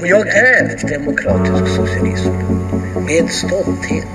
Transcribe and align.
Och 0.00 0.06
jag 0.06 0.28
är 0.28 0.88
demokratisk 0.98 1.76
socialism. 1.76 2.30
Med 3.06 3.30
stolthet 3.30 4.06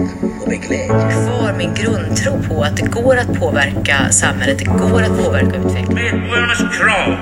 och 0.41 0.47
med 0.47 0.61
glädje. 0.61 0.87
Kvar 1.11 1.53
min 1.57 1.73
grundtro 1.73 2.41
på 2.49 2.63
att 2.63 2.77
det 2.77 2.85
går 2.91 3.17
att 3.17 3.39
påverka 3.39 4.09
samhället, 4.11 4.59
det 4.59 4.65
går 4.65 5.01
att 5.01 5.23
påverka 5.25 5.57
utvecklingen. 5.57 6.19
Medborgarnas 6.19 6.59
krav 6.77 7.15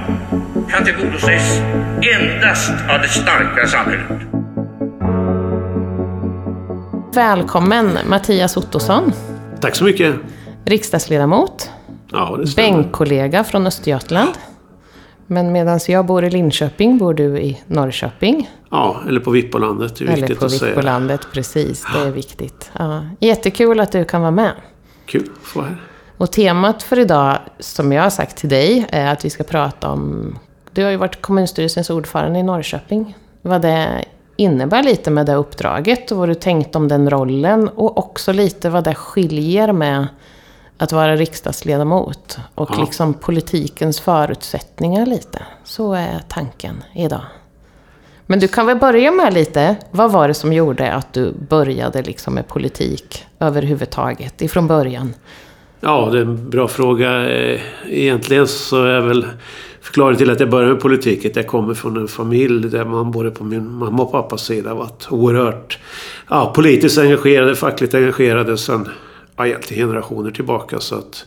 kan 0.71 0.85
tillgodoses 0.85 1.61
endast 2.19 2.71
av 2.89 3.01
det 3.01 3.07
starka 3.09 3.67
samhället. 3.67 4.21
Välkommen 7.15 7.97
Mattias 8.07 8.57
Ottosson, 8.57 9.11
Tack 9.61 9.75
så 9.75 9.83
mycket. 9.83 10.15
riksdagsledamot, 10.65 11.69
Ja, 12.11 12.37
det 12.39 12.47
stämmer. 12.47 12.69
bänkkollega 12.71 13.43
från 13.43 13.67
Östergötland. 13.67 14.29
Men 15.31 15.51
medan 15.51 15.79
jag 15.87 16.05
bor 16.05 16.23
i 16.23 16.29
Linköping 16.29 16.97
bor 16.97 17.13
du 17.13 17.39
i 17.39 17.61
Norrköping. 17.67 18.49
Ja, 18.69 19.01
eller 19.07 19.19
på 19.19 19.31
Vippolandet. 19.31 19.95
Det 19.95 20.05
är 20.05 20.07
Eller 20.07 20.17
viktigt 20.17 20.39
på 20.39 20.45
att 20.45 20.51
säga. 20.51 20.71
Vikbolandet, 20.71 21.21
precis. 21.33 21.85
Det 21.93 22.07
är 22.07 22.11
viktigt. 22.11 22.71
Ja. 22.79 23.05
Jättekul 23.19 23.79
att 23.79 23.91
du 23.91 24.05
kan 24.05 24.21
vara 24.21 24.31
med. 24.31 24.51
Kul 25.05 25.29
att 25.41 25.47
få 25.47 25.59
vara 25.59 25.69
här. 25.69 25.81
Och 26.17 26.31
temat 26.31 26.83
för 26.83 26.99
idag, 26.99 27.37
som 27.59 27.91
jag 27.91 28.03
har 28.03 28.09
sagt 28.09 28.37
till 28.37 28.49
dig, 28.49 28.85
är 28.89 29.13
att 29.13 29.25
vi 29.25 29.29
ska 29.29 29.43
prata 29.43 29.89
om... 29.89 30.35
Du 30.71 30.83
har 30.83 30.91
ju 30.91 30.97
varit 30.97 31.21
kommunstyrelsens 31.21 31.89
ordförande 31.89 32.39
i 32.39 32.43
Norrköping. 32.43 33.17
Vad 33.41 33.61
det 33.61 34.05
innebär 34.35 34.83
lite 34.83 35.11
med 35.11 35.25
det 35.25 35.35
uppdraget 35.35 36.11
och 36.11 36.17
vad 36.17 36.29
du 36.29 36.35
tänkt 36.35 36.75
om 36.75 36.87
den 36.87 37.09
rollen. 37.09 37.69
Och 37.69 37.97
också 37.97 38.31
lite 38.31 38.69
vad 38.69 38.83
det 38.83 38.95
skiljer 38.95 39.73
med 39.73 40.07
att 40.81 40.91
vara 40.91 41.15
riksdagsledamot. 41.15 42.37
Och 42.55 42.69
Ja. 42.73 42.79
liksom 42.81 43.13
politikens 43.13 43.99
förutsättningar 43.99 45.05
lite. 45.05 45.39
Så 45.63 45.93
är 45.93 46.21
tanken 46.27 46.83
idag. 46.95 47.21
Men 48.25 48.39
du 48.39 48.47
kan 48.47 48.65
väl 48.65 48.77
börja 48.77 49.11
med 49.11 49.33
lite, 49.33 49.75
vad 49.91 50.11
var 50.11 50.27
det 50.27 50.33
som 50.33 50.53
gjorde 50.53 50.93
att 50.93 51.13
du 51.13 51.33
började 51.49 52.01
liksom 52.01 52.33
med 52.33 52.47
politik 52.47 53.25
överhuvudtaget, 53.39 54.41
ifrån 54.41 54.67
början? 54.67 55.13
Ja, 55.79 56.09
det 56.11 56.17
är 56.17 56.21
en 56.21 56.49
bra 56.49 56.67
fråga. 56.67 57.29
Eh, 57.29 57.61
Egentligen 57.89 58.47
så 58.47 58.83
är 58.85 58.99
väl 59.01 59.25
förklaringen 59.81 60.17
till 60.17 60.29
att 60.31 60.39
jag 60.39 60.49
började 60.49 60.73
med 60.73 60.81
politik 60.81 61.25
att 61.25 61.35
jag 61.35 61.47
kommer 61.47 61.73
från 61.73 61.97
en 61.97 62.07
familj 62.07 62.69
där 62.69 62.85
man 62.85 63.11
både 63.11 63.31
på 63.31 63.43
min 63.43 63.71
mamma 63.71 64.03
och 64.03 64.11
pappas 64.11 64.41
sida 64.45 64.73
varit 64.73 65.07
oerhört 65.09 65.79
ja, 66.29 66.51
politiskt 66.55 66.97
engagerade, 66.97 67.55
fackligt 67.55 67.93
engagerade 67.93 68.57
sedan 68.57 68.89
ja, 69.41 69.47
egentligen 69.47 69.87
generationer 69.87 70.31
tillbaka. 70.31 70.79
Så 70.79 70.95
att 70.95 71.25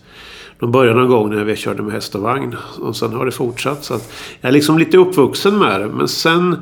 de 0.59 0.73
började 0.73 0.99
någon 0.99 1.09
gång 1.09 1.35
när 1.35 1.45
vi 1.45 1.57
körde 1.57 1.83
med 1.83 1.93
häst 1.93 2.15
och 2.15 2.21
vagn 2.21 2.57
och 2.81 2.97
sen 2.97 3.13
har 3.13 3.25
det 3.27 3.33
fortsatt. 3.33 3.85
Så 3.85 3.95
att 3.95 4.13
jag 4.41 4.49
är 4.49 4.53
liksom 4.53 4.79
lite 4.79 4.99
uppvuxen 4.99 5.59
med 5.59 5.81
det. 5.81 5.87
Men 5.87 6.09
sen 6.09 6.57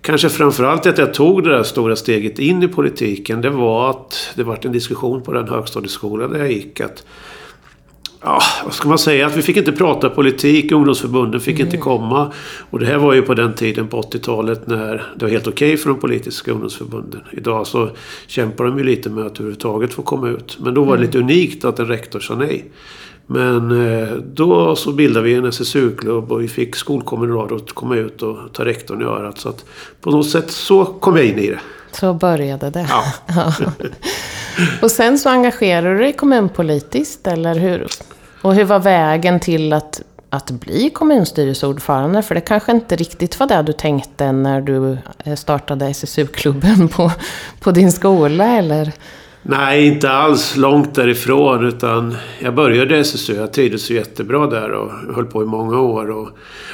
kanske 0.00 0.28
framförallt 0.28 0.86
att 0.86 0.98
jag 0.98 1.14
tog 1.14 1.44
det 1.44 1.50
där 1.50 1.62
stora 1.62 1.96
steget 1.96 2.38
in 2.38 2.62
i 2.62 2.68
politiken. 2.68 3.40
Det 3.40 3.50
var 3.50 3.90
att 3.90 4.32
det 4.34 4.42
var 4.42 4.58
en 4.62 4.72
diskussion 4.72 5.22
på 5.22 5.32
den 5.32 5.48
högstadieskola 5.48 6.28
där 6.28 6.38
jag 6.38 6.52
gick. 6.52 6.80
Att 6.80 7.04
Ja, 8.24 8.40
vad 8.64 8.74
ska 8.74 8.88
man 8.88 8.98
säga? 8.98 9.26
Att 9.26 9.36
vi 9.36 9.42
fick 9.42 9.56
inte 9.56 9.72
prata 9.72 10.10
politik, 10.10 10.72
ungdomsförbunden 10.72 11.40
fick 11.40 11.60
inte 11.60 11.76
komma. 11.76 12.32
Och 12.70 12.78
det 12.78 12.86
här 12.86 12.98
var 12.98 13.14
ju 13.14 13.22
på 13.22 13.34
den 13.34 13.54
tiden 13.54 13.88
på 13.88 14.02
80-talet 14.02 14.66
när 14.66 15.12
det 15.16 15.24
var 15.24 15.30
helt 15.30 15.46
okej 15.46 15.76
för 15.76 15.88
de 15.88 16.00
politiska 16.00 16.50
ungdomsförbunden. 16.50 17.20
Idag 17.32 17.66
så 17.66 17.90
kämpar 18.26 18.64
de 18.64 18.78
ju 18.78 18.84
lite 18.84 19.10
med 19.10 19.26
att 19.26 19.32
överhuvudtaget 19.32 19.94
få 19.94 20.02
komma 20.02 20.28
ut. 20.28 20.58
Men 20.60 20.74
då 20.74 20.84
var 20.84 20.96
det 20.96 21.02
lite 21.02 21.18
unikt 21.18 21.64
att 21.64 21.78
en 21.78 21.86
rektor 21.86 22.20
sa 22.20 22.34
nej. 22.34 22.64
Men 23.26 23.86
eh, 23.86 24.08
då 24.12 24.76
så 24.76 24.92
bildade 24.92 25.26
vi 25.26 25.34
en 25.34 25.44
SSU-klubb 25.44 26.32
och 26.32 26.42
vi 26.42 26.48
fick 26.48 26.76
skolkommunalråd 26.76 27.62
att 27.62 27.72
komma 27.72 27.96
ut 27.96 28.22
och 28.22 28.38
ta 28.52 28.64
rektorn 28.64 29.02
i 29.02 29.04
örat. 29.04 29.38
Så 29.38 29.48
att 29.48 29.64
på 30.00 30.10
något 30.10 30.28
sätt 30.28 30.50
så 30.50 30.84
kom 30.84 31.16
jag 31.16 31.26
in 31.26 31.38
i 31.38 31.46
det. 31.46 31.60
Så 31.92 32.14
började 32.14 32.70
det. 32.70 32.88
Ja. 32.88 33.52
Och 34.82 34.90
sen 34.90 35.18
så 35.18 35.28
engagerade 35.28 35.94
du 35.94 35.98
dig 35.98 36.12
kommunpolitiskt, 36.12 37.26
eller 37.26 37.54
hur? 37.54 37.86
Och 38.42 38.54
hur 38.54 38.64
var 38.64 38.78
vägen 38.78 39.40
till 39.40 39.72
att, 39.72 40.02
att 40.30 40.50
bli 40.50 40.90
kommunstyrelseordförande? 40.90 42.22
För 42.22 42.34
det 42.34 42.40
kanske 42.40 42.72
inte 42.72 42.96
riktigt 42.96 43.40
var 43.40 43.46
det 43.46 43.62
du 43.62 43.72
tänkte 43.72 44.32
när 44.32 44.60
du 44.60 44.98
eh, 45.24 45.34
startade 45.34 45.86
SSU-klubben 45.86 46.88
på, 46.92 47.10
på 47.60 47.70
din 47.70 47.92
skola, 47.92 48.46
eller? 48.46 48.92
Nej, 49.42 49.86
inte 49.86 50.10
alls 50.10 50.56
långt 50.56 50.94
därifrån. 50.94 51.66
Utan 51.66 52.16
jag 52.38 52.54
började 52.54 52.96
i 52.96 53.00
SSU. 53.00 53.34
Jag 53.34 53.52
trivdes 53.52 53.90
jättebra 53.90 54.46
där 54.46 54.70
och 54.70 55.14
höll 55.14 55.26
på 55.26 55.42
i 55.42 55.46
många 55.46 55.80
år. 55.80 56.10
Och, 56.10 56.28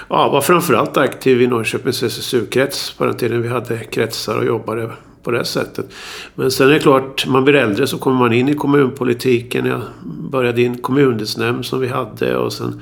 ja, 0.08 0.28
var 0.28 0.40
framförallt 0.40 0.96
aktiv 0.96 1.42
i 1.42 1.46
Norrköpings 1.46 2.02
SSU-krets 2.02 2.92
på 2.92 3.04
den 3.04 3.16
tiden 3.16 3.42
vi 3.42 3.48
hade 3.48 3.78
kretsar 3.78 4.36
och 4.38 4.46
jobbade 4.46 4.90
på 5.22 5.30
det 5.30 5.44
sättet. 5.44 5.86
Men 6.34 6.50
sen 6.50 6.68
är 6.68 6.72
det 6.72 6.78
klart, 6.80 7.26
man 7.26 7.44
blir 7.44 7.54
äldre 7.54 7.86
så 7.86 7.98
kommer 7.98 8.18
man 8.18 8.32
in 8.32 8.48
i 8.48 8.54
kommunpolitiken. 8.54 9.66
Jag 9.66 9.80
började 10.30 10.62
i 10.62 10.66
en 10.66 10.78
kommundelsnämnd 10.78 11.64
som 11.66 11.80
vi 11.80 11.88
hade 11.88 12.36
och 12.36 12.52
sen 12.52 12.80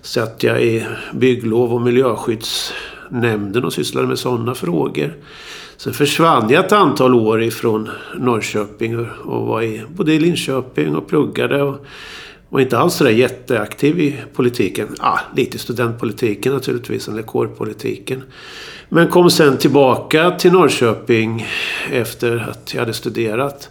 satt 0.00 0.42
jag 0.42 0.62
i 0.62 0.86
bygglov 1.12 1.74
och 1.74 1.80
miljöskyddsnämnden 1.80 3.64
och 3.64 3.72
sysslade 3.72 4.06
med 4.08 4.18
sådana 4.18 4.54
frågor. 4.54 5.12
Sen 5.76 5.92
försvann 5.92 6.50
jag 6.50 6.64
ett 6.64 6.72
antal 6.72 7.14
år 7.14 7.42
ifrån 7.42 7.88
Norrköping 8.16 8.98
och- 9.24 9.46
var 9.46 9.62
i, 9.62 9.82
både 9.88 10.12
i 10.14 10.18
Linköping 10.18 10.96
och 10.96 11.08
pluggade. 11.08 11.62
Och 11.62 11.84
var 12.48 12.60
inte 12.60 12.78
alls 12.78 12.94
sådär 12.94 13.10
jätteaktiv 13.10 14.00
i 14.00 14.16
politiken. 14.34 14.88
Ah, 14.98 15.18
lite 15.36 15.56
i 15.56 15.58
studentpolitiken 15.58 16.52
naturligtvis, 16.52 17.08
eller 17.08 17.22
kårpolitiken. 17.22 18.22
Men 18.88 19.08
kom 19.08 19.30
sen 19.30 19.56
tillbaka 19.56 20.30
till 20.30 20.52
Norrköping 20.52 21.46
efter 21.92 22.48
att 22.50 22.74
jag 22.74 22.80
hade 22.80 22.92
studerat. 22.92 23.70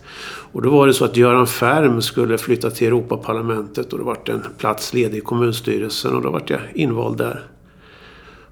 Och 0.51 0.61
då 0.61 0.69
var 0.69 0.87
det 0.87 0.93
så 0.93 1.05
att 1.05 1.17
Göran 1.17 1.47
Färm 1.47 2.01
skulle 2.01 2.37
flytta 2.37 2.69
till 2.69 2.87
Europaparlamentet 2.87 3.93
och 3.93 3.99
då 3.99 4.05
var 4.05 4.17
det 4.25 4.31
en 4.31 4.43
plats 4.57 4.93
ledig 4.93 5.17
i 5.17 5.21
kommunstyrelsen 5.21 6.15
och 6.15 6.21
då 6.21 6.29
var 6.29 6.41
jag 6.47 6.59
invald 6.73 7.17
där. 7.17 7.43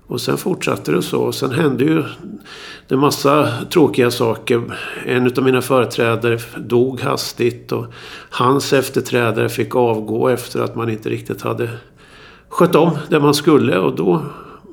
Och 0.08 0.22
sen 0.22 0.38
fortsatte 0.38 0.92
det 0.92 1.02
så. 1.02 1.22
Och 1.22 1.36
sen 1.36 1.52
hände 1.52 1.84
ju 1.84 2.04
en 2.88 3.00
massa 3.00 3.52
tråkiga 3.70 4.12
saker. 4.12 4.78
En 5.06 5.32
av 5.38 5.44
mina 5.44 5.62
företrädare 5.62 6.40
dog 6.58 7.02
hastigt 7.02 7.72
och 7.72 7.86
hans 8.30 8.74
efterträdare 8.74 9.50
fick 9.50 9.76
avgå 9.76 10.28
efter 10.30 10.62
att 10.64 10.76
man 10.76 10.90
inte 10.90 11.10
riktigt 11.10 11.42
hade 11.42 11.70
skött 12.50 12.76
om 12.76 12.98
det 13.10 13.20
man 13.20 13.34
skulle. 13.34 13.78
Och 13.78 13.96
då, 13.96 14.26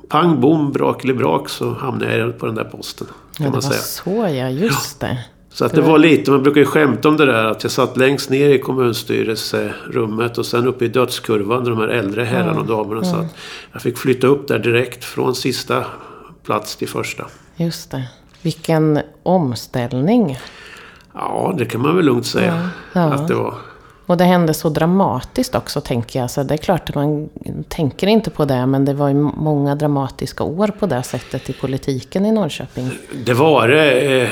pang 0.09 0.41
bom, 0.41 0.71
brak 0.71 1.03
eller 1.03 1.13
brak, 1.13 1.49
så 1.49 1.73
hamnade 1.73 2.17
jag 2.17 2.39
på 2.39 2.45
den 2.45 2.55
där 2.55 2.63
posten. 2.63 3.07
Kan 3.07 3.15
Ja, 3.31 3.37
det 3.37 3.45
var 3.45 3.51
man 3.51 3.61
säga. 3.61 3.81
så 3.81 4.35
ja, 4.35 4.49
just 4.49 4.99
det. 4.99 5.17
Så 5.53 5.65
att 5.65 5.73
det 5.73 5.81
var 5.81 5.97
lite, 5.97 6.31
man 6.31 6.43
brukar 6.43 6.61
ju 6.61 6.65
skämta 6.65 7.09
om 7.09 7.17
det 7.17 7.25
där 7.25 7.45
att 7.45 7.63
jag 7.63 7.71
satt 7.71 7.97
längst 7.97 8.29
ner 8.29 8.49
i 8.49 8.59
kommunstyrelserummet 8.59 10.37
och 10.37 10.45
sen 10.45 10.67
uppe 10.67 10.85
i 10.85 10.87
dödskurvan 10.87 11.63
där 11.63 11.71
de 11.71 11.79
här 11.79 11.87
äldre 11.87 12.23
herrarna 12.23 12.59
och 12.59 12.65
damerna 12.65 13.03
satt. 13.03 13.35
Jag 13.71 13.81
fick 13.81 13.97
flytta 13.97 14.27
upp 14.27 14.47
där 14.47 14.59
direkt 14.59 15.03
från 15.03 15.35
sista 15.35 15.85
plats 16.45 16.75
till 16.75 16.87
första. 16.87 17.25
Just 17.55 17.91
det. 17.91 18.07
Vilken 18.41 18.99
omställning. 19.23 20.37
Ja, 21.13 21.55
det 21.57 21.65
kan 21.65 21.81
man 21.81 21.95
väl 21.95 22.05
lugnt 22.05 22.25
säga 22.25 22.69
Ja. 22.93 23.01
Ja. 23.01 23.13
att 23.13 23.27
det 23.27 23.35
var. 23.35 23.55
Och 24.05 24.17
det 24.17 24.23
hände 24.23 24.53
så 24.53 24.69
dramatiskt 24.69 25.55
också, 25.55 25.81
tänker 25.81 26.19
jag. 26.19 26.31
Så 26.31 26.43
det 26.43 26.53
är 26.53 26.57
klart 26.57 26.89
att 26.89 26.95
man 26.95 27.29
tänker 27.67 28.07
inte 28.07 28.29
på 28.29 28.45
det, 28.45 28.65
men 28.65 28.85
det 28.85 28.93
var 28.93 29.07
ju 29.07 29.13
många 29.15 29.75
dramatiska 29.75 30.43
år 30.43 30.67
på 30.67 30.85
det 30.85 31.03
sättet 31.03 31.49
i 31.49 31.53
politiken 31.53 32.25
i 32.25 32.31
Norrköping. 32.31 32.89
Det 33.25 33.33
var 33.33 33.67
det. 33.67 34.21
Eh, 34.21 34.29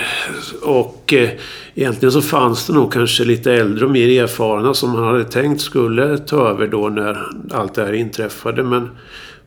och 0.64 1.14
eh, 1.14 1.30
egentligen 1.76 2.12
så 2.12 2.22
fanns 2.22 2.68
det 2.68 2.74
nog 2.74 2.94
kanske 2.94 3.24
lite 3.24 3.54
äldre 3.54 3.86
och 3.86 3.92
mer 3.92 4.24
erfarna 4.24 4.74
som 4.74 4.92
man 4.92 5.04
hade 5.04 5.24
tänkt 5.24 5.62
skulle 5.62 6.18
ta 6.18 6.50
över 6.50 6.68
då 6.68 6.90
när 6.90 7.18
allt 7.52 7.74
det 7.74 7.86
här 7.86 7.94
inträffade. 7.94 8.64
Men 8.64 8.90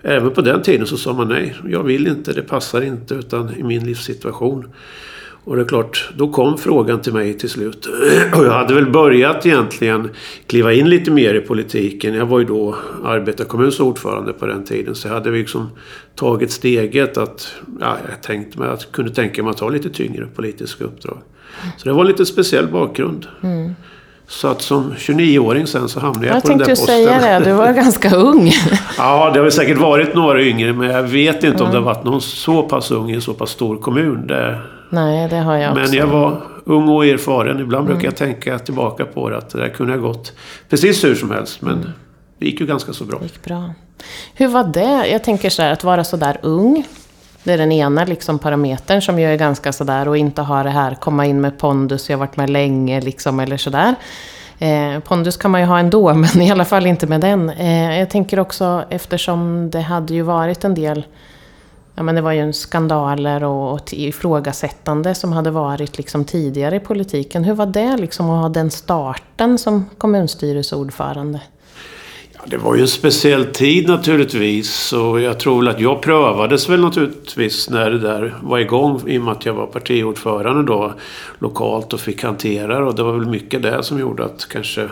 även 0.03 0.31
på 0.31 0.41
den 0.41 0.63
tiden 0.63 0.87
så 0.87 0.97
sa 0.97 1.13
man 1.13 1.29
nej, 1.29 1.55
jag 1.69 1.83
vill 1.83 2.07
inte, 2.07 2.33
det 2.33 2.43
passar 2.43 2.83
inte 2.83 3.15
utan 3.15 3.55
i 3.57 3.63
min 3.63 3.87
livssituation. 3.87 4.73
Och 5.45 5.57
det 5.57 5.63
är 5.63 5.67
klart, 5.67 6.11
då 6.17 6.29
kom 6.29 6.59
frågan 6.59 7.01
till 7.01 7.13
mig 7.13 7.35
till 7.39 7.51
slut. 7.51 7.87
Och 8.37 8.45
jag 8.45 8.53
hade 8.53 8.75
väl 8.75 8.91
börjat 8.91 9.47
egentligen 9.47 10.11
kliva 10.47 10.73
in 10.73 10.89
lite 10.91 11.11
mer 11.11 11.35
i 11.35 11.41
politiken. 11.41 12.15
Jag 12.15 12.27
var 12.27 12.39
ju 12.39 12.45
då 12.45 12.75
arbetarkommuns 13.05 13.81
ordförande 13.81 14.33
på 14.33 14.47
den 14.47 14.65
tiden. 14.65 14.95
Så 14.95 15.09
jag 15.09 15.15
hade 15.15 15.31
liksom 15.31 15.71
tagit 16.15 16.53
steget 16.53 17.17
att, 17.19 17.55
ja, 17.81 17.97
jag 18.11 18.23
tänkte 18.23 18.59
mig 18.59 18.69
att 18.69 18.93
kunde 18.93 19.11
tänka 19.15 19.43
mig 19.43 19.51
att 19.51 19.57
ta 19.57 19.69
lite 19.69 19.91
tyngre 19.91 20.27
politiska 20.27 20.85
uppdrag. 20.85 21.19
Så 21.77 21.89
det 21.89 21.93
var 21.95 22.01
en 22.01 22.07
lite 22.07 22.27
speciell 22.27 22.69
bakgrund. 22.69 23.27
Så 24.29 24.49
att 24.49 24.63
som 24.63 24.93
29-åring 24.99 25.67
sen 25.67 25.89
så 25.89 26.01
hamnade 26.01 26.27
jag, 26.27 26.37
Jag 26.37 26.43
på 26.43 26.49
den 26.49 26.59
där 26.59 26.65
tänkte 26.65 26.83
posten. 26.83 27.01
ju 27.01 27.07
säga 27.07 27.39
det, 27.39 27.45
du 27.45 27.53
var 27.53 27.73
ganska 27.83 28.17
ung. 28.17 28.53
Ja, 28.99 29.31
det 29.31 29.39
har 29.39 29.43
väl 29.43 29.53
säkert 29.53 29.79
varit 29.79 30.15
några 30.15 30.43
yngre 30.43 30.73
men 30.73 30.91
jag 30.91 31.03
vet 31.03 31.45
inte 31.45 31.65
om 31.65 31.71
det 31.71 31.77
har 31.77 31.85
varit 31.85 32.05
någon 32.05 32.21
så 32.21 32.63
pass 32.63 32.91
ung 32.91 33.11
i 33.11 33.15
en 33.15 33.21
så 33.21 33.35
pass 33.35 33.51
stor 33.51 33.77
kommun. 33.77 34.27
Det, 34.27 34.59
Nej, 34.95 35.29
det 35.29 35.37
har 35.37 35.57
jag 35.57 35.75
men 35.75 35.83
också. 35.83 35.95
jag 35.95 36.07
var 36.07 36.43
ung 36.65 36.89
och 36.89 37.07
erfaren. 37.07 37.61
Ibland 37.61 37.87
brukar 37.87 38.05
jag 38.05 38.17
tänka 38.17 38.59
tillbaka 38.59 39.05
på 39.05 39.31
det 39.31 39.39
att 39.39 39.51
det 39.51 39.59
där 39.59 39.69
kunde 39.69 39.93
ha 39.93 40.01
gått 40.01 40.33
precis 40.69 41.05
hur 41.05 41.15
som 41.15 41.31
helst. 41.31 41.63
Men 41.63 41.93
det 42.39 42.47
gick 42.47 42.61
ju 42.61 42.67
ganska 42.67 42.93
så 42.93 43.05
bra. 43.05 43.19
Det 43.19 43.25
gick 43.25 43.45
bra. 43.45 43.75
Hur 44.35 44.49
var 44.49 44.65
det? 44.65 45.07
Jag 45.07 45.25
tänker 45.25 45.51
så 45.51 45.63
här, 45.63 45.73
att 45.73 45.85
vara 45.85 46.05
så 46.05 46.17
där 46.17 46.39
ung. 46.43 46.85
Det 47.45 47.53
är 47.53 47.59
den 47.59 47.73
ena 47.73 48.05
liksom 48.05 48.39
parametern 48.39 49.03
som 49.03 49.19
ju 49.19 49.27
är 49.27 49.37
ganska 49.37 49.73
sådär 49.73 50.09
och 50.09 50.17
inte 50.17 50.43
ha 50.43 50.63
det 50.63 50.71
här 50.71 50.95
komma 50.95 51.27
in 51.27 51.41
med 51.41 51.59
pondus, 51.59 52.11
jag 52.11 52.17
har 52.17 52.27
varit 52.27 52.37
med 52.37 52.51
länge 52.51 53.01
liksom 53.01 53.41
eller 53.41 53.57
sådär. 53.57 53.95
Eh, 54.59 55.01
pondus 55.01 55.37
kan 55.37 55.51
man 55.51 55.61
ju 55.61 55.67
ha 55.67 55.79
ändå, 55.79 56.15
men 56.35 56.43
i 56.43 56.51
alla 56.51 56.65
fall 56.65 56.87
inte 56.87 57.07
med 57.07 57.21
den. 57.21 57.51
Eh, 57.51 57.99
jag 57.99 58.11
tänker 58.11 58.41
också 58.41 58.85
eftersom 58.91 59.71
det 59.71 59.81
hade 59.81 60.15
ju 60.15 60.23
varit 60.23 60.65
en 60.65 60.75
del 60.75 61.05
Ja, 61.97 62.03
men 62.03 62.15
det 62.15 62.21
var 62.21 62.33
ju 62.33 62.41
en 62.41 62.53
skandaler 62.53 63.45
och, 63.45 63.73
och 63.73 63.93
ifrågasättande 63.93 65.15
som 65.15 65.33
hade 65.33 65.51
varit 65.51 65.99
liksom 65.99 66.25
tidigare 66.25 66.77
i 66.77 66.81
politiken. 66.81 67.45
Hur 67.45 67.55
var 67.55 67.67
det 67.67 67.97
liksom 67.97 68.31
att 68.31 68.43
ha 68.43 68.49
den 68.49 68.71
starten 68.71 69.59
som 69.59 69.85
kommunstyrelseordförande? 69.99 71.41
Ja, 72.33 72.41
det 72.47 72.57
var 72.57 72.75
ju 72.75 72.81
en 72.81 72.89
speciell 72.89 73.45
tid 73.45 73.89
naturligtvis 73.89 74.93
och 74.93 75.21
jag 75.21 75.41
tror 75.41 75.59
väl 75.59 75.69
att 75.69 75.81
jag 75.81 76.03
prövades 76.03 76.69
väl 76.69 76.81
naturligtvis 76.81 77.71
när 77.71 77.91
det 77.91 77.99
där 77.99 78.35
var 78.43 78.59
igång 78.59 79.03
i 79.07 79.19
och 79.19 79.23
med 79.23 79.33
att 79.33 79.47
jag 79.47 79.55
var 79.55 79.67
partiordförande 79.67 80.63
då 80.63 80.95
lokalt 81.39 81.93
och 81.93 82.01
fick 82.01 82.23
hantera 82.23 82.87
och 82.87 82.95
det 82.95 83.03
var 83.03 83.13
väl 83.13 83.27
mycket 83.27 83.63
det 83.63 83.83
som 83.83 84.01
gjorde 84.01 84.25
att 84.25 84.49
kanske 84.49 84.89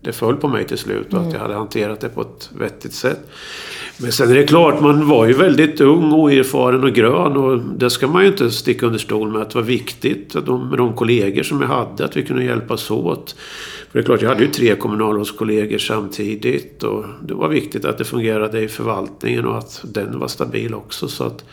det 0.00 0.12
föll 0.12 0.36
på 0.36 0.48
mig 0.48 0.66
till 0.66 0.78
slut 0.78 1.14
och 1.14 1.20
att 1.20 1.32
jag 1.32 1.40
hade 1.40 1.54
hanterat 1.54 2.00
det 2.00 2.08
på 2.08 2.20
ett 2.20 2.50
vettigt 2.58 2.94
sätt. 2.94 3.20
Men 3.98 4.12
sen 4.12 4.30
är 4.30 4.34
det 4.34 4.44
klart, 4.44 4.80
man 4.80 5.08
var 5.08 5.26
ju 5.26 5.32
väldigt 5.32 5.80
ung, 5.80 6.12
oerfaren 6.12 6.84
och 6.84 6.92
grön 6.92 7.36
och 7.36 7.60
det 7.60 7.90
ska 7.90 8.08
man 8.08 8.22
ju 8.22 8.28
inte 8.28 8.50
sticka 8.50 8.86
under 8.86 8.98
stol 8.98 9.30
med 9.30 9.42
att 9.42 9.50
det 9.50 9.58
var 9.58 9.66
viktigt 9.66 10.36
att 10.36 10.46
de, 10.46 10.68
med 10.68 10.78
de 10.78 10.94
kollegor 10.94 11.42
som 11.42 11.60
jag 11.62 11.68
hade, 11.68 12.04
att 12.04 12.16
vi 12.16 12.22
kunde 12.22 12.44
hjälpas 12.44 12.90
åt. 12.90 13.36
För 13.90 13.98
det 13.98 13.98
är 13.98 14.02
klart, 14.02 14.22
jag 14.22 14.28
hade 14.28 14.44
ju 14.44 14.50
tre 14.50 14.76
kommunalrådskollegor 14.76 15.78
samtidigt 15.78 16.82
och 16.82 17.04
det 17.22 17.34
var 17.34 17.48
viktigt 17.48 17.84
att 17.84 17.98
det 17.98 18.04
fungerade 18.04 18.60
i 18.60 18.68
förvaltningen 18.68 19.46
och 19.46 19.58
att 19.58 19.84
den 19.84 20.18
var 20.18 20.28
stabil 20.28 20.74
också. 20.74 21.08
Så 21.08 21.24
att 21.24 21.44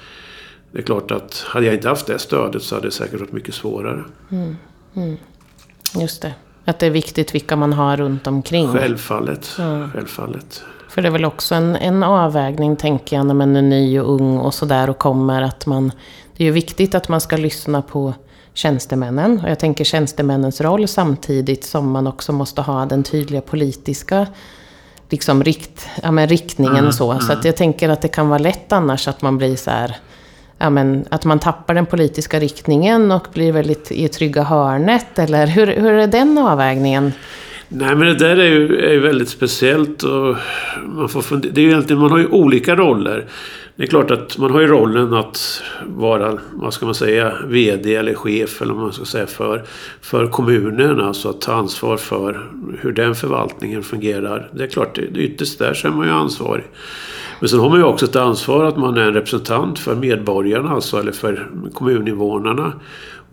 det 0.72 0.80
är 0.80 0.84
klart 0.84 1.12
att 1.12 1.46
hade 1.48 1.66
jag 1.66 1.76
inte 1.76 1.90
haft 1.90 2.06
det 2.06 2.20
stödet 2.20 2.64
så 2.64 2.76
hade 2.76 2.88
det 2.88 2.92
säkert 2.92 3.20
varit 3.20 3.32
mycket 3.32 3.56
svårare. 3.56 4.04
Mm. 4.32 4.56
Mm. 4.96 5.18
Just 6.02 6.22
det. 6.22 6.34
Att 6.66 6.80
det 6.80 6.86
är 6.86 6.92
viktigt 6.92 7.36
vilka 7.36 7.56
man 7.56 7.74
har 7.74 7.98
runt 7.98 8.28
omkring. 8.28 8.68
Självfallet. 8.68 9.56
Mm. 9.60 9.92
Självfallet. 9.92 10.64
För 10.94 11.02
det 11.02 11.08
är 11.08 11.12
väl 11.12 11.26
också 11.26 11.56
en, 11.56 11.76
en 11.76 12.04
avvägning, 12.04 12.76
tänker 12.76 13.16
jag, 13.16 13.26
när 13.26 13.34
man 13.34 13.56
är 13.56 13.62
ny 13.62 14.00
och 14.00 14.14
ung 14.14 14.38
och 14.38 14.54
sådär 14.54 14.90
och 14.90 14.98
kommer 14.98 15.42
att 15.42 15.66
man... 15.66 15.92
Det 16.38 16.44
är 16.44 16.46
ju 16.46 16.52
viktigt 16.52 16.96
att 16.96 17.10
man 17.10 17.22
ska 17.22 17.38
lyssna 17.38 17.82
på 17.82 18.14
tjänstemännen. 18.54 19.40
Och 19.44 19.50
jag 19.50 19.60
tänker 19.60 19.84
tjänstemännens 19.84 20.62
roll 20.62 20.88
samtidigt 20.88 21.64
som 21.64 21.92
man 21.92 22.08
också 22.08 22.32
måste 22.32 22.62
ha 22.62 22.86
den 22.86 23.04
tydliga 23.04 23.42
politiska 23.42 24.28
liksom 25.10 25.44
rikt, 25.44 25.88
ja, 26.04 26.12
men 26.12 26.28
riktningen 26.28 26.78
mm, 26.78 26.92
så. 26.92 27.12
Mm. 27.12 27.22
Så 27.22 27.34
att 27.34 27.46
jag 27.46 27.58
tänker 27.58 27.90
att 27.90 28.02
det 28.02 28.08
kan 28.08 28.30
vara 28.30 28.40
lätt 28.40 28.72
annars 28.72 29.08
att 29.08 29.22
man 29.22 29.38
blir 29.38 29.56
så 29.56 29.72
här 29.72 29.98
ja, 30.58 30.70
men, 30.70 31.06
att 31.10 31.26
man 31.26 31.40
tappar 31.40 31.74
den 31.74 31.86
politiska 31.86 32.40
riktningen 32.40 33.12
och 33.12 33.28
blir 33.34 33.52
väldigt 33.52 33.92
i 33.92 34.08
trygga 34.08 34.44
hörnet? 34.44 35.20
Eller 35.20 35.48
hur, 35.48 35.68
hur 35.68 35.94
är 35.94 36.08
den 36.08 36.38
avvägningen? 36.38 37.14
Nej 37.76 37.96
men 37.96 38.08
det 38.08 38.14
där 38.14 38.38
är 38.38 38.50
ju, 38.50 38.80
är 38.80 39.00
väldigt 39.00 39.30
speciellt. 39.30 40.04
Och 40.04 40.36
man, 40.86 41.10
får 41.10 41.22
fundera, 41.22 41.52
det 41.54 41.62
är 41.62 41.64
ju 41.64 41.70
egentligen, 41.70 42.02
man 42.02 42.12
har 42.12 42.18
ju 42.18 42.28
olika 42.28 42.76
roller. 42.76 43.26
Det 43.76 43.84
är 43.84 43.88
klart 43.88 44.12
att 44.12 44.38
man 44.38 44.52
har 44.52 44.62
ju 44.62 44.68
rollen 44.68 45.14
att 45.14 45.64
vara, 45.88 46.38
vad 46.54 46.74
ska 46.74 46.86
man 46.86 46.96
säga, 46.96 47.34
VD 47.48 47.96
eller 47.96 48.14
chef 48.14 48.62
eller 48.62 48.74
vad 48.74 48.84
man 48.84 48.94
ska 48.94 49.06
säga 49.06 49.28
för, 49.28 49.64
för 50.02 50.28
kommunen. 50.28 51.02
Alltså 51.02 51.30
att 51.30 51.42
ta 51.42 51.54
ansvar 51.54 51.98
för 51.98 52.50
hur 52.80 52.92
den 52.92 53.16
förvaltningen 53.16 53.84
fungerar. 53.84 54.50
Det 54.52 54.64
är 54.64 54.68
klart, 54.68 54.96
det, 54.96 55.02
ytterst 55.02 55.60
där 55.60 55.74
så 55.74 55.88
är 55.88 55.92
man 55.92 56.08
ju 56.08 56.14
ansvarig. 56.14 56.64
Men 57.40 57.50
sen 57.50 57.60
har 57.60 57.70
man 57.70 57.80
ju 57.80 57.86
också 57.86 58.06
ett 58.06 58.16
ansvar 58.16 58.66
att 58.66 58.78
man 58.78 58.98
är 58.98 59.02
en 59.02 59.14
representant 59.14 59.80
för 59.80 59.96
medborgarna, 59.96 60.70
alltså, 60.70 61.00
eller 61.00 61.12
för 61.12 61.50
kommuninvånarna. 61.74 62.74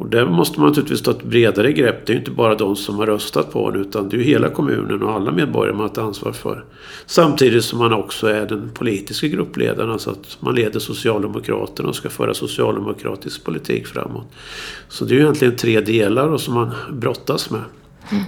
Och 0.00 0.08
där 0.08 0.26
måste 0.26 0.61
man 0.61 0.69
naturligtvis 0.69 1.02
ta 1.02 1.11
ett 1.11 1.23
bredare 1.23 1.73
grepp. 1.73 2.06
Det 2.06 2.12
är 2.12 2.14
ju 2.14 2.19
inte 2.19 2.31
bara 2.31 2.55
de 2.55 2.76
som 2.76 2.99
har 2.99 3.06
röstat 3.06 3.52
på 3.52 3.70
den 3.70 3.81
utan 3.81 4.08
det 4.08 4.17
är 4.17 4.19
ju 4.19 4.25
hela 4.25 4.49
kommunen 4.49 5.02
och 5.02 5.12
alla 5.12 5.32
medborgare 5.32 5.76
man 5.76 5.81
har 5.81 5.93
ett 5.93 5.99
ansvar 5.99 6.32
för. 6.32 6.64
Samtidigt 7.06 7.64
som 7.64 7.79
man 7.79 7.93
också 7.93 8.26
är 8.26 8.47
den 8.47 8.70
politiska 8.75 9.26
gruppledaren, 9.26 9.91
alltså 9.91 10.11
att 10.11 10.37
man 10.41 10.55
leder 10.55 10.81
Socialdemokraterna 10.81 11.88
och 11.88 11.97
ska 11.97 12.08
föra 12.08 12.35
socialdemokratisk 12.35 13.44
politik 13.44 13.87
framåt. 13.87 14.26
Så 14.88 15.05
det 15.05 15.14
är 15.14 15.17
ju 15.17 15.23
egentligen 15.23 15.56
tre 15.56 15.81
delar 15.81 16.37
som 16.37 16.55
man 16.55 16.70
brottas 16.93 17.50
med. 17.50 17.62
Mm. 18.11 18.25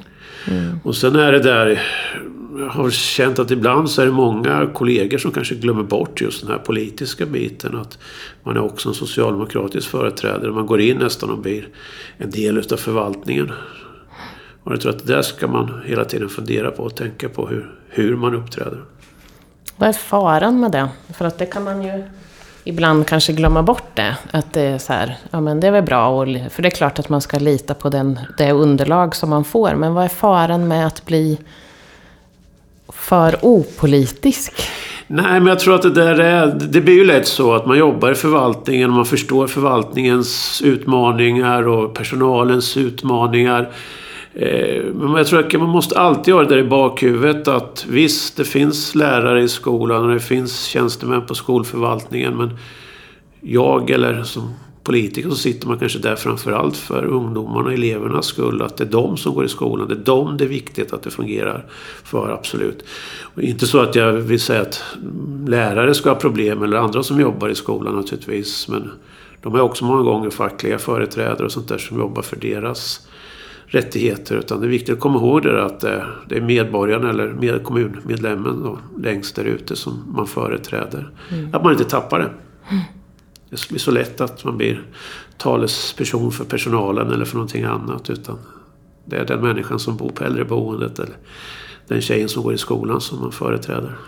Mm. 0.46 0.78
Och 0.84 0.96
sen 0.96 1.16
är 1.16 1.32
det 1.32 1.42
där 1.42 1.82
har 2.70 2.90
känt 2.90 3.38
att 3.38 3.50
ibland 3.50 3.90
så 3.90 4.02
är 4.02 4.06
det 4.06 4.12
många 4.12 4.70
kollegor 4.74 5.18
som 5.18 5.32
kanske 5.32 5.54
glömmer 5.54 5.82
bort 5.82 6.20
just 6.20 6.40
den 6.40 6.50
här 6.50 6.58
politiska 6.58 7.26
biten. 7.26 7.76
Att 7.76 7.98
man 8.42 8.56
är 8.56 8.60
också 8.60 8.88
en 8.88 8.94
socialdemokratisk 8.94 9.88
företrädare. 9.88 10.50
Man 10.50 10.66
går 10.66 10.80
in 10.80 10.96
nästan 10.96 11.30
och 11.30 11.38
blir 11.38 11.68
en 12.16 12.30
del 12.30 12.58
utav 12.58 12.76
förvaltningen. 12.76 13.52
Och 14.64 14.72
jag 14.72 14.80
tror 14.80 14.92
att 14.92 15.06
det 15.06 15.14
där 15.14 15.22
ska 15.22 15.46
man 15.46 15.82
hela 15.86 16.04
tiden 16.04 16.28
fundera 16.28 16.70
på 16.70 16.82
och 16.82 16.96
tänka 16.96 17.28
på 17.28 17.46
hur, 17.46 17.74
hur 17.88 18.16
man 18.16 18.34
uppträder. 18.34 18.84
Vad 19.76 19.88
är 19.88 19.92
faran 19.92 20.60
med 20.60 20.72
det? 20.72 20.88
För 21.14 21.24
att 21.24 21.38
det 21.38 21.46
kan 21.46 21.64
man 21.64 21.82
ju 21.82 22.04
ibland 22.64 23.06
kanske 23.06 23.32
glömma 23.32 23.62
bort 23.62 23.96
det. 23.96 24.16
Att 24.30 24.52
det 24.52 24.62
är 24.62 24.78
så 24.78 24.92
här, 24.92 25.16
ja 25.30 25.40
men 25.40 25.60
det 25.60 25.66
är 25.66 25.70
väl 25.70 25.84
bra. 25.84 26.08
Och, 26.08 26.26
för 26.50 26.62
det 26.62 26.68
är 26.68 26.70
klart 26.70 26.98
att 26.98 27.08
man 27.08 27.20
ska 27.20 27.38
lita 27.38 27.74
på 27.74 27.88
den, 27.88 28.20
det 28.38 28.52
underlag 28.52 29.16
som 29.16 29.30
man 29.30 29.44
får. 29.44 29.74
Men 29.74 29.94
vad 29.94 30.04
är 30.04 30.08
faran 30.08 30.68
med 30.68 30.86
att 30.86 31.06
bli 31.06 31.38
för 33.02 33.36
opolitisk? 33.42 34.52
Nej, 35.06 35.40
men 35.40 35.46
jag 35.46 35.58
tror 35.58 35.74
att 35.74 35.82
det 35.82 35.90
där 35.90 36.20
är... 36.20 36.46
Det 36.46 36.80
blir 36.80 36.94
ju 36.94 37.04
lätt 37.04 37.26
så 37.26 37.54
att 37.54 37.66
man 37.66 37.78
jobbar 37.78 38.10
i 38.10 38.14
förvaltningen 38.14 38.90
och 38.90 38.96
man 38.96 39.06
förstår 39.06 39.46
förvaltningens 39.46 40.62
utmaningar 40.64 41.68
och 41.68 41.94
personalens 41.94 42.76
utmaningar. 42.76 43.70
Eh, 44.34 44.84
men 44.94 45.14
jag 45.14 45.26
tror 45.26 45.46
att 45.46 45.52
man 45.52 45.68
måste 45.68 45.98
alltid 45.98 46.34
ha 46.34 46.42
det 46.42 46.48
där 46.48 46.58
i 46.58 46.68
bakhuvudet 46.68 47.48
att 47.48 47.86
visst, 47.88 48.36
det 48.36 48.44
finns 48.44 48.94
lärare 48.94 49.42
i 49.42 49.48
skolan 49.48 50.04
och 50.04 50.14
det 50.14 50.20
finns 50.20 50.64
tjänstemän 50.64 51.26
på 51.26 51.34
skolförvaltningen 51.34 52.36
men 52.36 52.58
jag 53.40 53.90
eller 53.90 54.22
som 54.22 54.54
politiker 54.84 55.30
så 55.30 55.36
sitter 55.36 55.68
man 55.68 55.78
kanske 55.78 55.98
där 55.98 56.16
framförallt 56.16 56.76
för 56.76 57.04
ungdomarna 57.04 57.66
och 57.66 57.72
elevernas 57.72 58.26
skull. 58.26 58.62
Att 58.62 58.76
det 58.76 58.84
är 58.84 58.88
de 58.88 59.16
som 59.16 59.34
går 59.34 59.44
i 59.44 59.48
skolan. 59.48 59.88
Det 59.88 59.94
är 59.94 60.04
de 60.04 60.36
det 60.36 60.44
är 60.44 60.48
viktigt 60.48 60.92
att 60.92 61.02
det 61.02 61.10
fungerar 61.10 61.66
för, 62.04 62.30
absolut. 62.30 62.84
Och 63.34 63.42
inte 63.42 63.66
så 63.66 63.80
att 63.80 63.94
jag 63.94 64.12
vill 64.12 64.40
säga 64.40 64.60
att 64.60 64.84
lärare 65.46 65.94
ska 65.94 66.10
ha 66.10 66.16
problem 66.16 66.62
eller 66.62 66.76
andra 66.76 67.02
som 67.02 67.20
jobbar 67.20 67.48
i 67.48 67.54
skolan 67.54 67.94
naturligtvis. 67.94 68.68
Men 68.68 68.90
de 69.42 69.54
är 69.54 69.60
också 69.60 69.84
många 69.84 70.02
gånger 70.02 70.30
fackliga 70.30 70.78
företrädare 70.78 71.44
och 71.44 71.52
sånt 71.52 71.68
där 71.68 71.78
som 71.78 71.98
jobbar 71.98 72.22
för 72.22 72.36
deras 72.36 73.08
rättigheter. 73.66 74.36
Utan 74.36 74.60
det 74.60 74.66
är 74.66 74.70
viktigt 74.70 74.94
att 74.94 75.00
komma 75.00 75.18
ihåg 75.18 75.42
det 75.42 75.64
att 75.64 75.80
det 76.28 76.36
är 76.36 76.40
medborgaren 76.40 77.10
eller 77.10 77.28
med 77.28 77.64
kommunmedlemmen 77.64 78.62
då, 78.62 78.78
längst 79.02 79.36
där 79.36 79.44
ute 79.44 79.76
som 79.76 80.04
man 80.16 80.26
företräder. 80.26 81.10
Mm. 81.30 81.54
Att 81.54 81.64
man 81.64 81.72
inte 81.72 81.84
tappar 81.84 82.18
det. 82.18 82.30
Det 83.52 83.68
blir 83.68 83.78
så 83.78 83.90
lätt 83.90 84.20
att 84.20 84.44
man 84.44 84.56
blir 84.56 84.82
talesperson 85.36 86.32
för 86.32 86.44
personalen 86.44 87.12
eller 87.12 87.24
för 87.24 87.34
någonting 87.34 87.64
annat. 87.64 88.10
Utan 88.10 88.38
det 89.04 89.16
är 89.16 89.24
den 89.24 89.40
människan 89.40 89.78
som 89.78 89.96
bor 89.96 90.08
på 90.08 90.24
äldreboendet 90.24 90.98
eller 90.98 91.16
den 91.88 92.00
tjejen 92.00 92.28
som 92.28 92.42
går 92.42 92.54
i 92.54 92.58
skolan 92.58 93.00
som 93.00 93.20
man 93.20 93.32
företräder. 93.32 93.98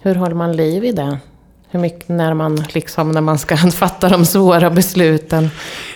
Hur 0.00 0.14
håller 0.14 0.34
man 0.34 0.56
liv 0.56 0.84
i 0.84 0.92
det? 0.92 1.18
Hur 1.70 1.80
mycket 1.80 2.08
när 2.08 2.34
man, 2.34 2.64
liksom, 2.68 3.10
när 3.10 3.20
man 3.20 3.38
ska 3.38 3.56
fatta 3.76 4.08
de 4.08 4.24
svåra 4.24 4.70
besluten? 4.70 5.48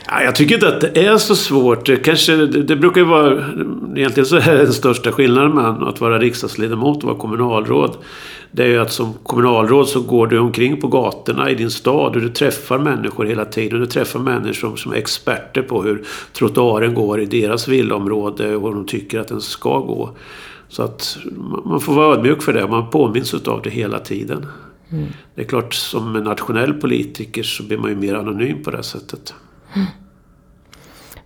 Ja, 0.06 0.22
jag 0.22 0.34
tycker 0.34 0.54
inte 0.54 0.68
att 0.68 0.80
det 0.80 1.06
är 1.06 1.16
så 1.16 1.36
svårt. 1.36 2.04
Kanske, 2.04 2.36
det, 2.36 2.62
det 2.62 2.76
brukar 2.76 3.00
ju 3.00 3.06
vara... 3.06 3.44
Egentligen 3.96 4.26
så 4.26 4.36
är 4.36 4.56
den 4.64 4.72
största 4.72 5.12
skillnaden 5.12 5.54
mellan 5.54 5.88
att 5.88 6.00
vara 6.00 6.18
riksdagsledamot 6.18 6.96
och 6.96 7.04
vara 7.04 7.16
kommunalråd. 7.16 7.96
Det 8.50 8.62
är 8.62 8.68
ju 8.68 8.78
att 8.78 8.92
som 8.92 9.12
kommunalråd 9.22 9.88
så 9.88 10.00
går 10.00 10.26
du 10.26 10.38
omkring 10.38 10.80
på 10.80 10.88
gatorna 10.88 11.50
i 11.50 11.54
din 11.54 11.70
stad 11.70 12.16
och 12.16 12.22
du 12.22 12.28
träffar 12.28 12.78
människor 12.78 13.24
hela 13.24 13.44
tiden. 13.44 13.80
Du 13.80 13.86
träffar 13.86 14.20
människor 14.20 14.76
som 14.76 14.92
är 14.92 14.96
experter 14.96 15.62
på 15.62 15.82
hur 15.82 16.04
trottoaren 16.32 16.94
går 16.94 17.20
i 17.20 17.26
deras 17.26 17.68
villaområde 17.68 18.56
och 18.56 18.68
hur 18.68 18.74
de 18.74 18.86
tycker 18.86 19.20
att 19.20 19.28
den 19.28 19.40
ska 19.40 19.78
gå. 19.78 20.10
Så 20.68 20.82
att 20.82 21.18
man 21.64 21.80
får 21.80 21.94
vara 21.94 22.14
ödmjuk 22.14 22.42
för 22.42 22.52
det. 22.52 22.66
Man 22.66 22.90
påminns 22.90 23.34
av 23.34 23.62
det 23.62 23.70
hela 23.70 23.98
tiden. 23.98 24.46
Mm. 24.92 25.08
Det 25.34 25.42
är 25.42 25.46
klart, 25.46 25.74
som 25.74 26.12
nationell 26.12 26.74
politiker 26.74 27.42
så 27.42 27.62
blir 27.62 27.78
man 27.78 27.90
ju 27.90 27.96
mer 27.96 28.14
anonym 28.14 28.62
på 28.62 28.70
det 28.70 28.82
sättet. 28.82 29.34
Mm. 29.74 29.86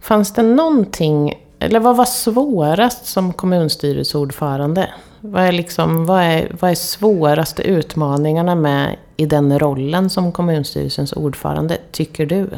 Fanns 0.01 0.33
det 0.33 0.43
någonting, 0.43 1.33
eller 1.59 1.81
vad 1.81 1.97
var 1.97 2.05
svårast 2.05 3.07
som 3.07 3.33
kommunstyrelseordförande? 3.33 4.91
Vad 5.21 5.43
är, 5.43 5.53
liksom, 5.53 6.07
vad, 6.07 6.23
är, 6.23 6.57
vad 6.61 6.71
är 6.71 6.75
svåraste 6.75 7.63
utmaningarna 7.63 8.55
med 8.55 8.97
i 9.17 9.27
den 9.27 9.59
rollen 9.59 10.11
som 10.11 10.33
kommunstyrelsens 10.33 11.13
ordförande, 11.13 11.79
tycker 11.93 12.27
du? 12.27 12.49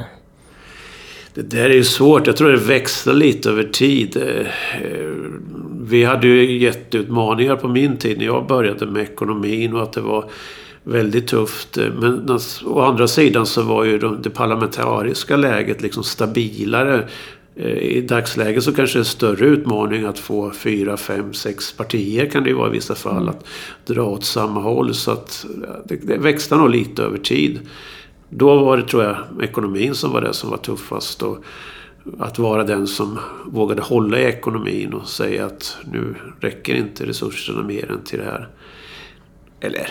Det 1.34 1.42
där 1.42 1.70
är 1.70 1.74
ju 1.74 1.84
svårt. 1.84 2.26
Jag 2.26 2.36
tror 2.36 2.50
det 2.50 2.56
växlar 2.56 3.14
lite 3.14 3.50
över 3.50 3.64
tid. 3.64 4.16
Eh, 4.16 4.46
vi 5.80 6.04
hade 6.04 6.26
ju 6.26 6.58
jätteutmaningar 6.58 7.56
på 7.56 7.68
min 7.68 7.96
tid 7.96 8.18
när 8.18 8.24
jag 8.24 8.46
började 8.46 8.86
med 8.86 9.02
ekonomin 9.02 9.74
och 9.74 9.82
att 9.82 9.92
det 9.92 10.00
var 10.00 10.30
väldigt 10.88 11.26
tufft. 11.26 11.76
Men 11.76 12.38
å 12.64 12.80
andra 12.80 13.09
sidan 13.09 13.47
så 13.47 13.62
var 13.62 13.85
ju 13.85 13.99
det 13.99 14.30
parlamentariska 14.30 15.37
läget 15.37 15.83
liksom 15.83 16.04
stabilare. 16.04 17.09
Eh, 17.57 17.78
I 17.78 18.00
dagsläget 18.00 18.64
så 18.64 18.73
kanske 18.73 18.95
det 18.95 18.99
är 18.99 19.00
en 19.00 19.04
större 19.04 19.47
utmaning 19.47 20.04
att 20.04 20.18
få 20.18 20.50
fyra, 20.50 20.97
fem, 20.97 21.35
sex 21.35 21.73
partier 21.73 22.26
kan 22.26 22.42
det 22.42 22.49
ju 22.49 22.57
vara 22.57 22.68
i 22.68 22.73
vissa 22.73 22.95
fall 22.95 23.23
mm. 23.23 23.28
att 23.28 23.45
dra 23.87 24.02
åt 24.02 24.25
samma 24.25 24.61
håll. 24.61 24.95
Så 24.95 25.11
att 25.11 25.47
det, 25.85 25.97
det 25.97 26.18
växlar 26.18 26.59
nog 26.59 26.71
lite 26.71 27.02
över 27.02 27.18
tid. 27.18 27.61
Då 28.28 28.64
var 28.64 28.76
det 28.76 28.83
tror 28.83 29.04
jag 29.04 29.16
ekonomin 29.42 29.95
som 29.95 30.12
var 30.12 30.21
det 30.21 30.33
som 30.33 30.50
var 30.50 30.59
tuffast. 30.59 31.23
Och 31.23 31.45
att 32.18 32.38
vara 32.38 32.64
den 32.64 32.87
som 32.87 33.18
vågade 33.47 33.83
hålla 33.83 34.18
i 34.18 34.25
ekonomin 34.25 34.92
och 34.92 35.09
säga 35.09 35.47
att 35.47 35.76
nu 35.92 36.14
räcker 36.40 36.75
inte 36.75 37.07
resurserna 37.07 37.62
mer 37.62 37.90
än 37.90 38.04
till 38.04 38.18
det 38.18 38.25
här. 38.25 38.49
Eller 39.61 39.88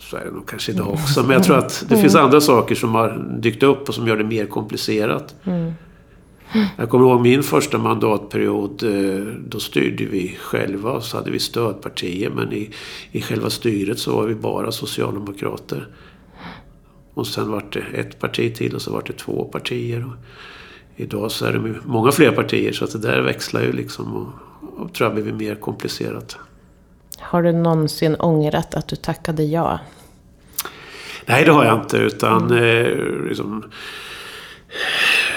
så 0.00 0.16
är 0.16 0.24
det 0.24 0.30
nog 0.30 0.48
kanske 0.48 0.72
idag 0.72 0.88
också. 0.88 1.22
Men 1.22 1.30
jag 1.30 1.42
tror 1.42 1.58
att 1.58 1.84
det 1.88 1.96
finns 1.96 2.14
andra 2.14 2.40
saker 2.40 2.74
som 2.74 2.94
har 2.94 3.38
dykt 3.40 3.62
upp 3.62 3.88
och 3.88 3.94
som 3.94 4.06
gör 4.06 4.16
det 4.16 4.24
mer 4.24 4.46
komplicerat. 4.46 5.34
Mm. 5.44 5.72
Jag 6.76 6.90
kommer 6.90 7.06
ihåg 7.06 7.20
min 7.20 7.42
första 7.42 7.78
mandatperiod. 7.78 8.82
Eh, 8.82 9.34
då 9.46 9.60
styrde 9.60 10.04
vi 10.04 10.36
själva 10.40 10.90
och 10.90 11.02
så 11.02 11.16
hade 11.16 11.30
vi 11.30 11.38
stödpartier. 11.38 12.30
Men 12.30 12.52
i, 12.52 12.70
i 13.10 13.22
själva 13.22 13.50
styret 13.50 13.98
så 13.98 14.16
var 14.16 14.26
vi 14.26 14.34
bara 14.34 14.72
socialdemokrater. 14.72 15.88
Och 17.14 17.26
sen 17.26 17.50
var 17.50 17.64
det 17.72 17.98
ett 17.98 18.18
parti 18.20 18.54
till 18.54 18.74
och 18.74 18.82
så 18.82 18.92
var 18.92 19.02
det 19.06 19.12
två 19.12 19.44
partier. 19.44 20.06
Och 20.06 20.16
idag 20.96 21.30
så 21.30 21.46
är 21.46 21.52
det 21.52 21.74
många 21.84 22.12
fler 22.12 22.32
partier 22.32 22.72
så 22.72 22.84
att 22.84 22.92
det 22.92 22.98
där 22.98 23.20
växlar 23.20 23.62
ju 23.62 23.72
liksom 23.72 24.16
och, 24.16 24.28
och 24.80 24.92
tror 24.92 25.06
jag 25.06 25.14
blivit 25.14 25.34
mer 25.34 25.54
komplicerat. 25.54 26.38
Har 27.20 27.42
du 27.42 27.52
någonsin 27.52 28.16
ångrat 28.18 28.74
att 28.74 28.88
du 28.88 28.96
tackade 28.96 29.42
ja? 29.42 29.78
Nej, 31.26 31.44
det 31.44 31.52
har 31.52 31.64
jag 31.64 31.80
inte. 31.80 31.96
Utan 31.96 32.50
mm. 32.50 32.64
eh, 32.64 33.28
liksom, 33.28 33.64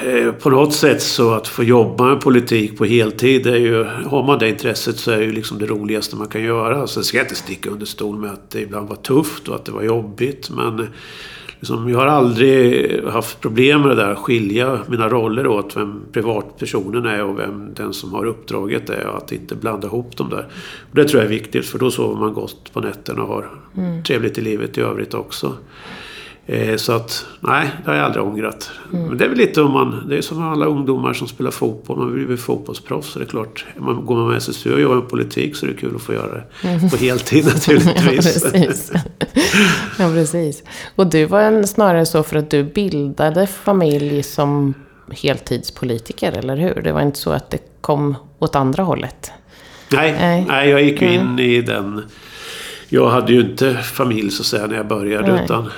eh, 0.05 0.31
på 0.31 0.49
något 0.49 0.73
sätt 0.73 1.01
så 1.01 1.33
att 1.33 1.47
få 1.47 1.63
jobba 1.63 2.03
med 2.03 2.21
politik 2.21 2.77
på 2.77 2.85
heltid. 2.85 3.47
Är 3.47 3.55
ju, 3.55 3.83
har 3.83 4.23
man 4.23 4.39
det 4.39 4.49
intresset 4.49 4.97
så 4.97 5.11
är 5.11 5.17
det 5.17 5.25
ju 5.25 5.31
liksom 5.31 5.59
det 5.59 5.65
roligaste 5.65 6.15
man 6.15 6.27
kan 6.27 6.43
göra. 6.43 6.87
Sen 6.87 7.03
ska 7.03 7.17
jag 7.17 7.25
inte 7.25 7.35
sticka 7.35 7.69
under 7.69 7.85
stol 7.85 8.17
med 8.17 8.31
att 8.31 8.49
det 8.49 8.61
ibland 8.61 8.89
var 8.89 8.95
tufft 8.95 9.47
och 9.47 9.55
att 9.55 9.65
det 9.65 9.71
var 9.71 9.83
jobbigt. 9.83 10.49
Men 10.49 10.87
liksom, 11.63 11.89
jag 11.89 11.99
har 11.99 12.07
aldrig 12.07 13.03
haft 13.03 13.41
problem 13.41 13.81
med 13.81 13.89
det 13.89 13.95
där 13.95 14.11
att 14.11 14.17
skilja 14.17 14.79
mina 14.87 15.09
roller 15.09 15.47
åt. 15.47 15.77
Vem 15.77 16.01
privatpersonen 16.11 17.05
är 17.05 17.23
och 17.23 17.39
vem 17.39 17.73
den 17.73 17.93
som 17.93 18.13
har 18.13 18.25
uppdraget 18.25 18.89
är. 18.89 19.07
Och 19.07 19.17
att 19.17 19.31
inte 19.31 19.55
blanda 19.55 19.87
ihop 19.87 20.17
dem 20.17 20.29
där. 20.29 20.47
Och 20.89 20.95
det 20.95 21.05
tror 21.05 21.23
jag 21.23 21.31
är 21.31 21.35
viktigt 21.35 21.65
för 21.65 21.79
då 21.79 21.91
sover 21.91 22.19
man 22.19 22.33
gott 22.33 22.73
på 22.73 22.81
nätterna 22.81 23.21
och 23.21 23.27
har 23.27 23.49
mm. 23.77 24.03
trevligt 24.03 24.37
i 24.37 24.41
livet 24.41 24.77
i 24.77 24.81
övrigt 24.81 25.13
också. 25.13 25.53
Eh, 26.45 26.75
så 26.75 26.93
att, 26.93 27.25
nej, 27.39 27.69
det 27.83 27.91
har 27.91 27.97
jag 27.97 28.05
aldrig 28.05 28.25
ångrat. 28.25 28.71
Mm. 28.93 29.07
Men 29.07 29.17
det 29.17 29.25
är 29.25 29.29
väl 29.29 29.37
lite 29.37 29.61
om 29.61 29.71
man, 29.71 30.05
det 30.09 30.17
är 30.17 30.21
som 30.21 30.43
alla 30.51 30.65
ungdomar 30.65 31.13
som 31.13 31.27
spelar 31.27 31.51
fotboll. 31.51 31.97
Man 31.97 32.15
vill 32.15 32.27
bli 32.27 32.37
fotbollsproffs. 32.37 33.07
Så 33.07 33.19
det 33.19 33.25
är 33.25 33.29
klart, 33.29 33.65
man, 33.77 34.05
går 34.05 34.15
man 34.15 34.27
med 34.27 34.37
SSU 34.37 34.73
och 34.73 34.81
jobbar 34.81 34.95
med 34.95 35.09
politik 35.09 35.55
så 35.55 35.65
är 35.65 35.69
det 35.69 35.75
kul 35.75 35.95
att 35.95 36.01
få 36.01 36.13
göra 36.13 36.33
det 36.33 36.67
mm. 36.67 36.89
på 36.89 36.97
heltid 36.97 37.45
naturligtvis. 37.53 38.43
ja, 38.43 38.51
precis. 38.51 38.91
ja, 39.99 40.09
precis. 40.09 40.63
Och 40.95 41.07
du 41.07 41.25
var 41.25 41.41
en, 41.41 41.67
snarare 41.67 42.05
så 42.05 42.23
för 42.23 42.35
att 42.35 42.49
du 42.49 42.63
bildade 42.63 43.47
familj 43.47 44.23
som 44.23 44.73
heltidspolitiker, 45.11 46.31
eller 46.31 46.57
hur? 46.57 46.81
Det 46.81 46.91
var 46.91 47.01
inte 47.01 47.19
så 47.19 47.31
att 47.31 47.49
det 47.49 47.59
kom 47.81 48.15
åt 48.39 48.55
andra 48.55 48.83
hållet? 48.83 49.31
Nej, 49.91 50.15
nej. 50.19 50.45
nej 50.47 50.69
jag 50.69 50.83
gick 50.83 51.01
ju 51.01 51.13
in 51.13 51.39
i 51.39 51.61
den... 51.61 52.01
Jag 52.89 53.09
hade 53.09 53.33
ju 53.33 53.41
inte 53.41 53.73
familj 53.73 54.31
så 54.31 54.41
att 54.41 54.45
säga 54.45 54.67
när 54.67 54.75
jag 54.75 54.87
började. 54.87 55.33
Nej. 55.33 55.43
utan 55.43 55.69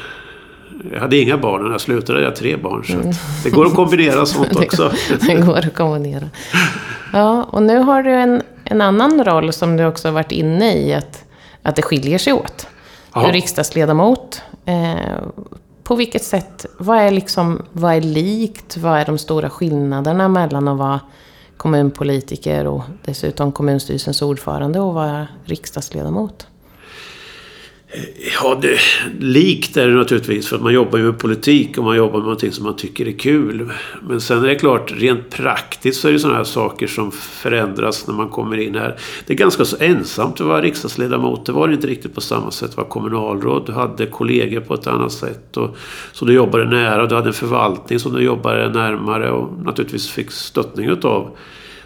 jag 0.93 0.99
hade 0.99 1.17
inga 1.17 1.37
barn 1.37 1.63
när 1.63 1.71
jag 1.71 1.81
slutade. 1.81 2.19
Jag 2.19 2.25
hade 2.25 2.37
tre 2.37 2.57
barn. 2.57 2.83
Så 2.83 2.93
mm. 2.93 3.11
det 3.43 3.49
går 3.49 3.65
att 3.65 3.75
kombinera 3.75 4.25
sånt 4.25 4.55
också. 4.55 4.91
det 5.27 5.33
går 5.33 5.57
att 5.57 5.75
kombinera. 5.75 6.29
Ja, 7.13 7.43
och 7.43 7.63
nu 7.63 7.77
har 7.77 8.03
du 8.03 8.11
en, 8.11 8.41
en 8.63 8.81
annan 8.81 9.23
roll 9.23 9.53
som 9.53 9.77
du 9.77 9.85
också 9.85 10.11
varit 10.11 10.31
inne 10.31 10.77
i. 10.77 10.93
Att, 10.93 11.23
att 11.61 11.75
det 11.75 11.81
skiljer 11.81 12.17
sig 12.17 12.33
åt. 12.33 12.67
Du 13.13 13.19
är 13.19 13.31
riksdagsledamot. 13.31 14.41
Eh, 14.65 15.23
på 15.83 15.95
vilket 15.95 16.23
sätt, 16.23 16.65
vad 16.77 16.97
är, 16.97 17.11
liksom, 17.11 17.61
vad 17.71 17.93
är 17.93 18.01
likt? 18.01 18.77
Vad 18.77 18.99
är 18.99 19.05
de 19.05 19.17
stora 19.17 19.49
skillnaderna 19.49 20.27
mellan 20.27 20.67
att 20.67 20.77
vara 20.77 20.99
kommunpolitiker 21.57 22.67
och 22.67 22.81
dessutom 23.05 23.51
kommunstyrelsens 23.51 24.21
ordförande 24.21 24.79
och 24.79 24.93
vara 24.93 25.27
riksdagsledamot? 25.45 26.47
Ja, 28.41 28.59
det, 28.61 28.79
likt 29.19 29.77
är 29.77 29.87
det 29.87 29.93
naturligtvis 29.93 30.47
för 30.47 30.55
att 30.55 30.61
man 30.61 30.73
jobbar 30.73 30.99
ju 30.99 31.05
med 31.05 31.19
politik 31.19 31.77
och 31.77 31.83
man 31.83 31.97
jobbar 31.97 32.17
med 32.17 32.23
någonting 32.23 32.51
som 32.51 32.65
man 32.65 32.75
tycker 32.75 33.07
är 33.07 33.11
kul. 33.11 33.71
Men 34.07 34.21
sen 34.21 34.43
är 34.43 34.47
det 34.47 34.55
klart, 34.55 34.93
rent 34.95 35.29
praktiskt 35.29 36.01
så 36.01 36.07
är 36.07 36.11
det 36.11 36.19
sådana 36.19 36.37
här 36.37 36.43
saker 36.43 36.87
som 36.87 37.11
förändras 37.11 38.07
när 38.07 38.15
man 38.15 38.29
kommer 38.29 38.57
in 38.57 38.75
här. 38.75 38.95
Det 39.27 39.33
är 39.33 39.37
ganska 39.37 39.65
så 39.65 39.77
ensamt 39.79 40.41
att 40.41 40.47
vara 40.47 40.61
riksdagsledamot. 40.61 41.45
Det 41.45 41.51
var 41.51 41.67
det 41.67 41.73
inte 41.73 41.87
riktigt 41.87 42.15
på 42.15 42.21
samma 42.21 42.51
sätt 42.51 42.69
att 42.69 42.77
vara 42.77 42.87
kommunalråd. 42.87 43.63
Du 43.65 43.71
hade 43.71 44.05
kollegor 44.05 44.59
på 44.61 44.73
ett 44.73 44.87
annat 44.87 45.11
sätt. 45.11 45.57
Och, 45.57 45.77
så 46.11 46.25
du 46.25 46.33
jobbade 46.33 46.65
nära. 46.65 47.05
Du 47.05 47.15
hade 47.15 47.27
en 47.27 47.33
förvaltning 47.33 47.99
som 47.99 48.13
du 48.13 48.23
jobbade 48.23 48.69
närmare 48.69 49.31
och 49.31 49.63
naturligtvis 49.63 50.09
fick 50.09 50.31
stöttning 50.31 50.89
utav. 50.89 51.37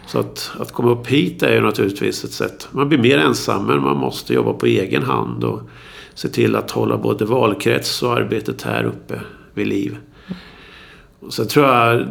Så 0.06 0.18
att, 0.18 0.50
att 0.58 0.72
komma 0.72 0.90
upp 0.90 1.06
hit 1.06 1.42
är 1.42 1.54
ju 1.54 1.60
naturligtvis 1.60 2.24
ett 2.24 2.32
sätt. 2.32 2.68
Man 2.70 2.88
blir 2.88 2.98
mer 2.98 3.18
ensam 3.18 3.66
men 3.66 3.80
man 3.80 3.96
måste 3.96 4.34
jobba 4.34 4.52
på 4.52 4.66
egen 4.66 5.02
hand. 5.02 5.44
Och, 5.44 5.62
se 6.20 6.28
till 6.28 6.56
att 6.56 6.70
hålla 6.70 6.96
både 6.96 7.24
valkrets 7.24 8.02
och 8.02 8.12
arbetet 8.12 8.62
här 8.62 8.84
uppe 8.84 9.20
vid 9.54 9.66
liv. 9.66 9.96
Och 11.20 11.34
sen 11.34 11.48
tror 11.48 11.66
jag 11.66 12.06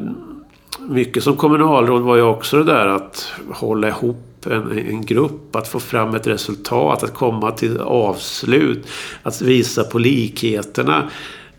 mycket 0.80 1.24
som 1.24 1.36
kommunalråd 1.36 2.02
var 2.02 2.16
ju 2.16 2.22
också 2.22 2.58
det 2.58 2.64
där 2.64 2.88
att 2.88 3.32
hålla 3.52 3.88
ihop 3.88 4.46
en, 4.46 4.72
en 4.78 5.06
grupp, 5.06 5.56
att 5.56 5.68
få 5.68 5.80
fram 5.80 6.16
ett 6.16 6.28
resultat, 6.28 7.04
att 7.04 7.14
komma 7.14 7.52
till 7.52 7.80
avslut, 7.80 8.88
att 9.24 9.42
visa 9.42 9.84
på 9.84 10.00
likheterna. 10.00 11.10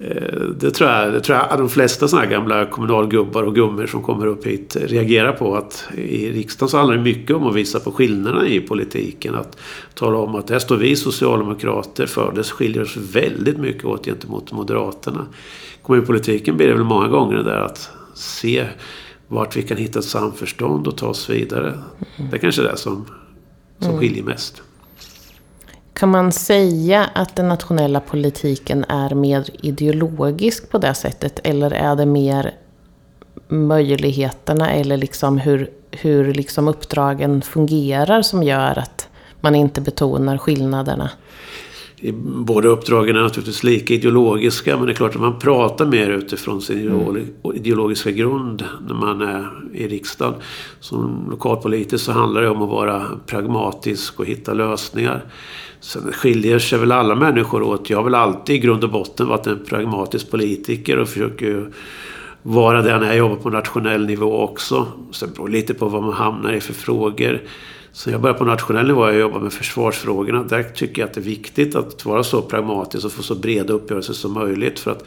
Eh, 0.00 0.40
det 0.60 0.70
tror 0.70 0.90
jag, 0.90 1.12
det 1.12 1.20
tror 1.20 1.38
jag 1.38 1.58
de 1.58 1.68
flesta 1.68 2.08
sådana 2.08 2.26
här 2.26 2.32
gamla 2.32 2.66
kommunalgubbar 2.66 3.42
och 3.42 3.54
gummor 3.54 3.86
som 3.86 4.02
kommer 4.02 4.26
upp 4.26 4.46
hit 4.46 4.76
reagerar 4.80 5.32
på. 5.32 5.56
Att 5.56 5.88
i 5.94 6.32
riksdagen 6.32 6.68
så 6.68 6.76
handlar 6.76 6.96
det 6.96 7.02
mycket 7.02 7.36
om 7.36 7.46
att 7.46 7.54
visa 7.54 7.80
på 7.80 7.92
skillnaderna 7.92 8.48
i 8.48 8.60
politiken. 8.60 9.34
Att 9.34 9.58
tala 9.94 10.18
om 10.18 10.34
att 10.34 10.50
här 10.50 10.58
står 10.58 10.76
vi 10.76 10.96
socialdemokrater 10.96 12.06
för. 12.06 12.32
Det 12.32 12.42
skiljer 12.42 12.82
oss 12.82 12.96
väldigt 12.96 13.58
mycket 13.58 13.84
åt 13.84 14.06
gentemot 14.06 14.52
Moderaterna. 14.52 15.26
Kommunpolitiken 15.82 16.56
blir 16.56 16.66
det 16.66 16.74
väl 16.74 16.84
många 16.84 17.08
gånger 17.08 17.36
det 17.36 17.42
där 17.42 17.60
att 17.60 17.90
se 18.14 18.66
vart 19.28 19.56
vi 19.56 19.62
kan 19.62 19.76
hitta 19.76 19.98
ett 19.98 20.04
samförstånd 20.04 20.86
och 20.86 20.96
ta 20.96 21.06
oss 21.06 21.30
vidare. 21.30 21.78
Det 22.30 22.36
är 22.36 22.40
kanske 22.40 22.62
är 22.62 22.66
det 22.66 22.76
som, 22.76 23.06
som 23.78 23.88
mm. 23.88 24.00
skiljer 24.00 24.24
mest. 24.24 24.62
Kan 26.00 26.10
man 26.10 26.32
säga 26.32 27.04
att 27.14 27.36
den 27.36 27.48
nationella 27.48 28.00
politiken 28.00 28.84
är 28.88 29.14
mer 29.14 29.44
ideologisk 29.62 30.70
på 30.70 30.78
det 30.78 30.94
sättet? 30.94 31.40
Eller 31.44 31.70
är 31.70 31.96
det 31.96 32.06
mer 32.06 32.54
möjligheterna 33.48 34.70
eller 34.70 34.96
liksom 34.96 35.38
hur, 35.38 35.70
hur 35.90 36.34
liksom 36.34 36.68
uppdragen 36.68 37.42
fungerar 37.42 38.22
som 38.22 38.42
gör 38.42 38.78
att 38.78 39.08
man 39.40 39.54
inte 39.54 39.80
betonar 39.80 40.38
skillnaderna? 40.38 41.10
Båda 42.22 42.68
uppdragen 42.68 43.16
är 43.16 43.20
naturligtvis 43.20 43.64
lika 43.64 43.94
ideologiska 43.94 44.76
men 44.76 44.86
det 44.86 44.92
är 44.92 44.96
klart 44.96 45.14
att 45.14 45.20
man 45.20 45.38
pratar 45.38 45.86
mer 45.86 46.10
utifrån 46.10 46.62
sin 46.62 46.88
mm. 46.88 47.26
ideologiska 47.54 48.10
grund 48.10 48.64
när 48.88 48.94
man 48.94 49.20
är 49.22 49.48
i 49.74 49.88
riksdagen. 49.88 50.34
Som 50.80 51.26
lokalpolitiker 51.30 51.96
så 51.96 52.12
handlar 52.12 52.42
det 52.42 52.48
om 52.48 52.62
att 52.62 52.70
vara 52.70 53.06
pragmatisk 53.26 54.20
och 54.20 54.26
hitta 54.26 54.54
lösningar. 54.54 55.24
Sen 55.80 56.12
skiljer 56.12 56.58
sig 56.58 56.78
väl 56.78 56.92
alla 56.92 57.14
människor 57.14 57.62
åt. 57.62 57.90
Jag 57.90 57.98
har 57.98 58.04
väl 58.04 58.14
alltid 58.14 58.56
i 58.56 58.58
grund 58.58 58.84
och 58.84 58.90
botten 58.90 59.28
varit 59.28 59.46
en 59.46 59.64
pragmatisk 59.64 60.30
politiker 60.30 60.98
och 60.98 61.08
försöker 61.08 61.70
vara 62.42 62.82
det 62.82 62.98
när 62.98 63.06
jag 63.06 63.16
jobbar 63.16 63.36
på 63.36 63.50
nationell 63.50 64.06
nivå 64.06 64.40
också. 64.40 64.86
Sen 65.12 65.30
beror 65.32 65.46
det 65.48 65.52
lite 65.52 65.74
på 65.74 65.88
vad 65.88 66.02
man 66.02 66.12
hamnar 66.12 66.52
i 66.52 66.60
för 66.60 66.72
frågor. 66.72 67.42
Så 67.92 68.10
jag 68.10 68.20
började 68.20 68.38
på 68.38 68.44
nationell 68.44 68.86
nivå 68.86 69.00
och 69.00 69.14
jobbar 69.14 69.40
med 69.40 69.52
försvarsfrågorna. 69.52 70.42
Där 70.42 70.62
tycker 70.62 71.02
jag 71.02 71.08
att 71.08 71.14
det 71.14 71.20
är 71.20 71.24
viktigt 71.24 71.76
att 71.76 72.04
vara 72.04 72.22
så 72.22 72.42
pragmatisk 72.42 73.06
och 73.06 73.12
få 73.12 73.22
så 73.22 73.34
breda 73.34 73.72
uppgörelser 73.72 74.14
som 74.14 74.32
möjligt. 74.32 74.78
För 74.78 74.90
att 74.90 75.04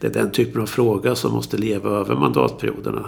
det 0.00 0.06
är 0.06 0.12
den 0.12 0.30
typen 0.30 0.62
av 0.62 0.66
fråga 0.66 1.14
som 1.14 1.32
måste 1.32 1.56
leva 1.56 1.90
över 1.90 2.14
mandatperioderna. 2.14 3.04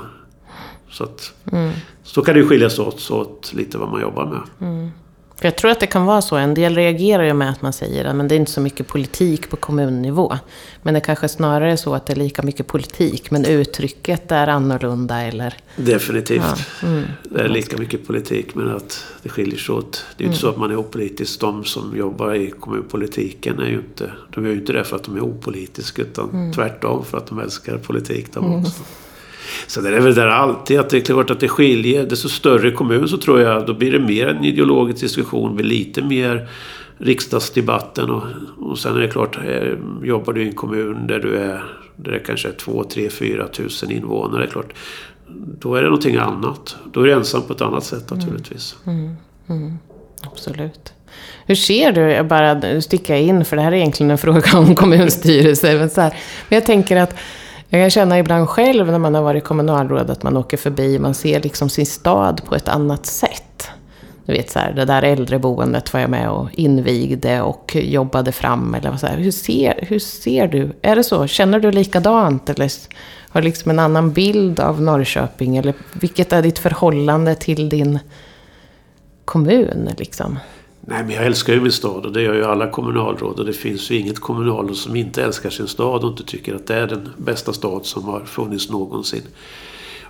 Så, 0.90 1.04
att, 1.04 1.32
mm. 1.52 1.73
så 2.02 2.23
kan 2.23 2.35
det 2.35 2.44
skiljas 2.44 2.78
åt, 2.78 3.11
åt 3.11 3.52
lite 3.54 3.78
vad 3.78 3.88
man 3.88 4.00
jobbar 4.00 4.26
med. 4.26 4.68
Mm. 4.68 4.90
För 5.37 5.47
jag 5.47 5.57
tror 5.57 5.71
att 5.71 5.81
det 5.81 5.87
kan 5.87 6.07
vara 6.07 6.23
så. 6.23 6.37
En 6.37 6.55
del 6.55 6.75
reagerar 6.75 7.23
ju 7.23 7.35
med 7.35 7.50
att 7.50 7.62
man 7.62 7.73
säger 7.73 8.05
att 8.05 8.28
det 8.28 8.35
är 8.35 8.38
inte 8.38 8.52
så 8.52 8.61
mycket 8.61 8.87
politik 8.87 9.50
på 9.50 9.57
kommunnivå. 9.57 10.38
Men 10.83 10.95
det 10.95 11.00
kanske 11.00 11.28
snarare 11.28 11.73
är 11.73 11.76
så 11.76 11.95
att 11.95 12.07
det 12.07 12.12
är 12.12 12.16
lika 12.16 12.43
mycket 12.43 12.66
politik, 12.66 13.31
men 13.31 13.45
uttrycket 13.45 14.33
är 14.33 14.47
annorlunda 14.47 15.23
eller... 15.23 15.55
Definitivt. 15.76 16.43
Ja, 16.83 16.88
mm. 16.88 17.05
Det 17.23 17.40
är 17.40 17.49
lika 17.49 17.76
mycket 17.76 18.07
politik 18.07 18.55
men 18.55 18.76
att 18.76 19.05
det 19.23 19.28
skiljer 19.28 19.59
sig 19.59 19.75
åt. 19.75 20.05
Det 20.16 20.25
är 20.25 20.26
ju 20.26 20.28
inte 20.28 20.40
så 20.40 20.49
att 20.49 20.57
man 20.57 20.71
är 20.71 20.81
opolitisk. 20.81 21.40
De 21.40 21.64
som 21.64 21.97
jobbar 21.97 22.35
i 22.35 22.50
kommunpolitiken 22.50 23.59
är 23.59 23.69
ju 23.69 23.76
inte, 23.76 24.11
de 24.35 24.45
är 24.45 24.49
ju 24.49 24.55
inte 24.55 24.73
det 24.73 24.85
för 24.85 24.97
att 24.97 25.05
de 25.05 25.16
är 25.16 25.21
opolitiska 25.21 26.02
utan 26.02 26.52
tvärtom 26.55 27.05
för 27.05 27.19
att 27.19 27.26
de 27.26 27.38
älskar 27.38 27.78
politik 27.78 28.35
de 28.35 28.55
också. 28.55 28.83
Så 29.67 29.81
det 29.81 29.97
är 29.97 30.00
väl 30.00 30.15
där 30.15 30.26
alltid 30.26 30.81
att 30.81 30.91
det 30.91 30.97
är 30.97 31.00
klart 31.00 31.31
att 31.31 31.41
det 31.41 31.49
skiljer. 31.49 32.07
Desto 32.07 32.29
större 32.29 32.71
kommun 32.71 33.09
så 33.09 33.17
tror 33.17 33.41
jag 33.41 33.67
då 33.67 33.75
blir 33.75 33.93
det 33.93 33.99
mer 33.99 34.26
en 34.26 34.45
ideologisk 34.45 35.00
diskussion. 35.00 35.57
Blir 35.57 35.67
lite 35.67 36.03
mer 36.03 36.49
riksdagsdebatten 36.99 38.11
och, 38.11 38.23
och 38.59 38.79
sen 38.79 38.97
är 38.97 39.00
det 39.00 39.09
klart, 39.09 39.38
eh, 39.47 39.73
jobbar 40.03 40.33
du 40.33 40.43
i 40.43 40.49
en 40.49 40.55
kommun 40.55 41.07
där 41.07 41.19
du 41.19 41.37
är 41.37 41.65
där 41.97 42.12
det 42.12 42.19
kanske 42.19 42.49
är 42.49 42.53
2, 42.53 42.85
3, 42.85 43.11
4 43.11 43.49
tusen 43.49 43.91
invånare. 43.91 44.41
Det 44.41 44.47
är 44.47 44.50
klart, 44.50 44.73
då 45.61 45.75
är 45.75 45.83
det 45.83 45.88
någonting 45.88 46.17
annat. 46.17 46.76
Då 46.93 47.00
är 47.00 47.05
du 47.05 47.12
ensam 47.12 47.43
på 47.43 47.53
ett 47.53 47.61
annat 47.61 47.85
sätt 47.85 48.11
naturligtvis. 48.11 48.76
Absolut. 50.21 50.93
Hur 51.47 51.55
ser 51.55 51.93
du, 51.93 52.00
jag 52.00 52.26
bara 52.26 52.81
sticker 52.81 53.15
in, 53.17 53.45
för 53.45 53.57
det 53.57 53.62
här 53.62 53.73
är 53.73 53.76
egentligen 53.76 54.11
en 54.11 54.19
fråga 54.19 54.59
om 54.59 54.75
kommunstyrelse. 54.75 55.79
Men, 55.79 55.91
så 55.91 56.00
här, 56.00 56.11
men 56.49 56.57
jag 56.57 56.67
tänker 56.67 56.97
att 56.97 57.15
jag 57.68 57.82
kan 57.82 57.90
känna 57.90 58.18
ibland 58.18 58.49
själv 58.49 58.87
när 58.87 58.99
man 58.99 59.14
har 59.14 59.23
varit 59.23 59.44
kommunalråd 59.44 60.11
att 60.11 60.23
man 60.23 60.37
åker 60.37 60.56
förbi, 60.56 60.99
man 60.99 61.14
ser 61.14 61.40
liksom 61.40 61.68
sin 61.68 61.87
stad 61.87 62.44
på 62.44 62.54
ett 62.54 62.68
annat 62.68 63.06
sätt. 63.06 63.42
Du 64.26 64.32
vet 64.32 64.50
så 64.50 64.58
här, 64.58 64.73
det 64.73 64.85
där 64.85 65.02
äldreboendet 65.02 65.92
var 65.92 66.00
jag 66.00 66.11
med 66.11 66.30
och 66.30 66.49
invigde 66.52 67.42
och 67.42 67.76
jobbade 67.80 68.32
fram. 68.32 68.75
Eller 68.75 68.96
så 68.96 69.06
här. 69.06 69.16
Hur, 69.16 69.30
ser, 69.30 69.85
hur 69.88 69.99
ser 69.99 70.49
du? 70.49 70.73
Är 70.82 70.96
det 70.96 71.04
så? 71.04 71.26
Känner 71.26 71.61
du 71.61 71.73
likadant? 71.73 72.50
Eller 72.50 72.73
har 73.28 73.40
du 73.40 73.44
liksom 73.44 73.70
en 73.70 73.78
annan 73.78 74.12
bild 74.12 74.61
av 74.61 74.82
Norrköping? 74.82 75.56
Eller 75.56 75.75
vilket 75.92 76.32
är 76.32 76.42
ditt 76.42 76.58
förhållande 76.58 77.35
till 77.35 77.68
din 77.68 77.99
kommun? 79.25 79.90
Liksom? 79.99 80.38
Nej, 80.88 81.05
men 81.05 81.14
jag 81.14 81.26
älskar 81.26 81.52
ju 81.52 81.61
min 81.61 81.73
stad 81.73 82.07
och 82.07 82.12
det 82.12 82.23
gör 82.23 82.35
ju 82.35 82.45
alla 82.45 82.71
kommunalråd. 82.71 83.38
Och 83.38 83.47
det 83.47 83.52
finns 83.52 83.90
ju 83.90 83.99
inget 83.99 84.21
kommunalråd 84.21 84.76
som 84.76 84.97
inte 84.97 85.23
älskar 85.23 85.50
sin 85.50 85.69
stad 85.69 86.05
och 86.05 86.11
inte 86.11 86.25
tycker 86.25 86.55
att 86.55 86.66
det 86.66 86.75
är 86.75 86.87
den 86.87 87.09
bästa 87.16 87.52
stad 87.52 87.87
som 87.87 88.05
har 88.05 88.21
funnits 88.21 88.71
någonsin. 88.71 89.23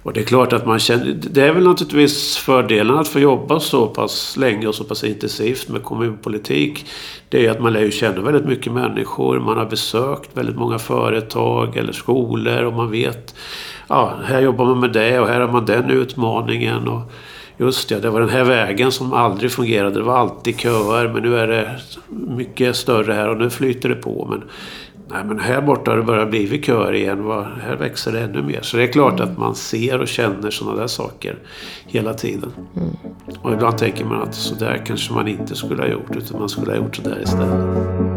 Och 0.03 0.13
det 0.13 0.21
är 0.21 0.25
klart 0.25 0.53
att 0.53 0.67
man 0.67 0.79
känner... 0.79 1.17
Det 1.21 1.43
är 1.43 1.53
väl 1.53 1.65
naturligtvis 1.65 2.37
fördelen 2.37 2.99
att 2.99 3.09
få 3.09 3.21
jobba 3.21 3.61
så 3.61 3.87
pass 3.87 4.37
länge 4.37 4.67
och 4.67 4.75
så 4.75 4.85
pass 4.85 5.05
intensivt 5.05 5.69
med 5.69 5.83
kommunpolitik. 5.83 6.87
Det 7.29 7.47
är 7.47 7.51
att 7.51 7.61
man 7.61 7.73
lär 7.73 7.81
ju 7.81 7.91
känna 7.91 8.21
väldigt 8.21 8.47
mycket 8.47 8.73
människor. 8.73 9.41
Man 9.41 9.57
har 9.57 9.67
besökt 9.67 10.37
väldigt 10.37 10.57
många 10.57 10.79
företag 10.79 11.77
eller 11.77 11.93
skolor 11.93 12.63
och 12.63 12.73
man 12.73 12.91
vet... 12.91 13.35
Ja, 13.89 14.15
här 14.25 14.43
jobbar 14.43 14.65
man 14.65 14.81
med 14.81 14.93
det 14.93 15.21
och 15.21 15.29
här 15.29 15.41
har 15.41 15.53
man 15.53 15.67
den 15.67 15.91
utmaningen. 15.91 16.89
Och, 16.89 17.13
Just 17.59 17.91
ja, 17.91 17.99
det 17.99 18.11
var 18.11 18.21
den 18.21 18.29
här 18.29 18.45
vägen 18.45 18.93
som 18.93 19.13
aldrig 19.13 19.53
fungerade. 19.53 19.95
Det 19.95 20.03
var 20.03 20.17
alltid 20.19 20.61
köer 20.61 21.09
men 21.09 21.23
nu 21.23 21.39
är 21.39 21.47
det 21.47 21.81
mycket 22.09 22.77
större 22.77 23.13
här 23.13 23.29
och 23.29 23.37
nu 23.37 23.51
flyter 23.51 23.89
det 23.89 23.95
på. 23.95 24.27
Men, 24.31 24.43
nej, 25.11 25.25
men 25.25 25.39
här 25.39 25.61
borta 25.61 25.91
har 25.91 25.99
det 25.99 26.05
börjat 26.05 26.31
bli 26.31 26.63
köer 26.63 26.95
igen. 26.95 27.31
Här 27.63 27.77
växer 27.77 28.13
det 28.13 28.21
ännu 28.21 28.43
mer. 28.43 28.61
Så 28.63 28.77
det 28.77 28.83
är 28.83 28.93
klart 28.93 29.21
att 29.21 29.39
man 29.39 29.55
ser 29.55 30.01
och 30.01 30.09
känner 30.09 30.51
sådana 30.51 30.81
där 30.81 30.87
saker 30.87 31.39
hela 31.87 32.15
tiden. 32.15 32.53
Mm. 32.77 32.89
Och 33.43 33.53
ibland 33.53 33.79
tänker 33.79 34.05
man 34.05 34.23
att 34.23 34.35
så 34.35 34.55
där 34.55 34.83
kanske 34.87 35.15
man 35.15 35.29
inte 35.29 35.55
skulle 35.55 35.83
ha 35.83 35.89
gjort 35.89 36.17
utan 36.17 36.41
man 36.41 36.49
skulle 36.49 36.71
ha 36.71 36.77
gjort 36.77 36.97
så 36.97 37.03
där 37.03 37.23
istället. 37.23 38.16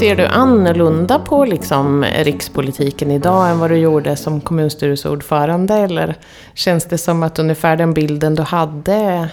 Ser 0.00 0.16
du 0.16 0.26
annorlunda 0.26 1.18
på 1.18 1.44
liksom 1.44 2.04
rikspolitiken 2.04 3.10
idag 3.10 3.50
än 3.50 3.58
vad 3.58 3.70
du 3.70 3.76
gjorde 3.76 4.16
som 4.16 4.40
kommunstyrelseordförande? 4.40 5.74
Eller 5.74 6.14
känns 6.54 6.84
det 6.84 6.98
som 6.98 7.22
att 7.22 7.38
ungefär 7.38 7.76
den 7.76 7.94
bilden 7.94 8.34
du 8.34 8.42
hade 8.42 9.28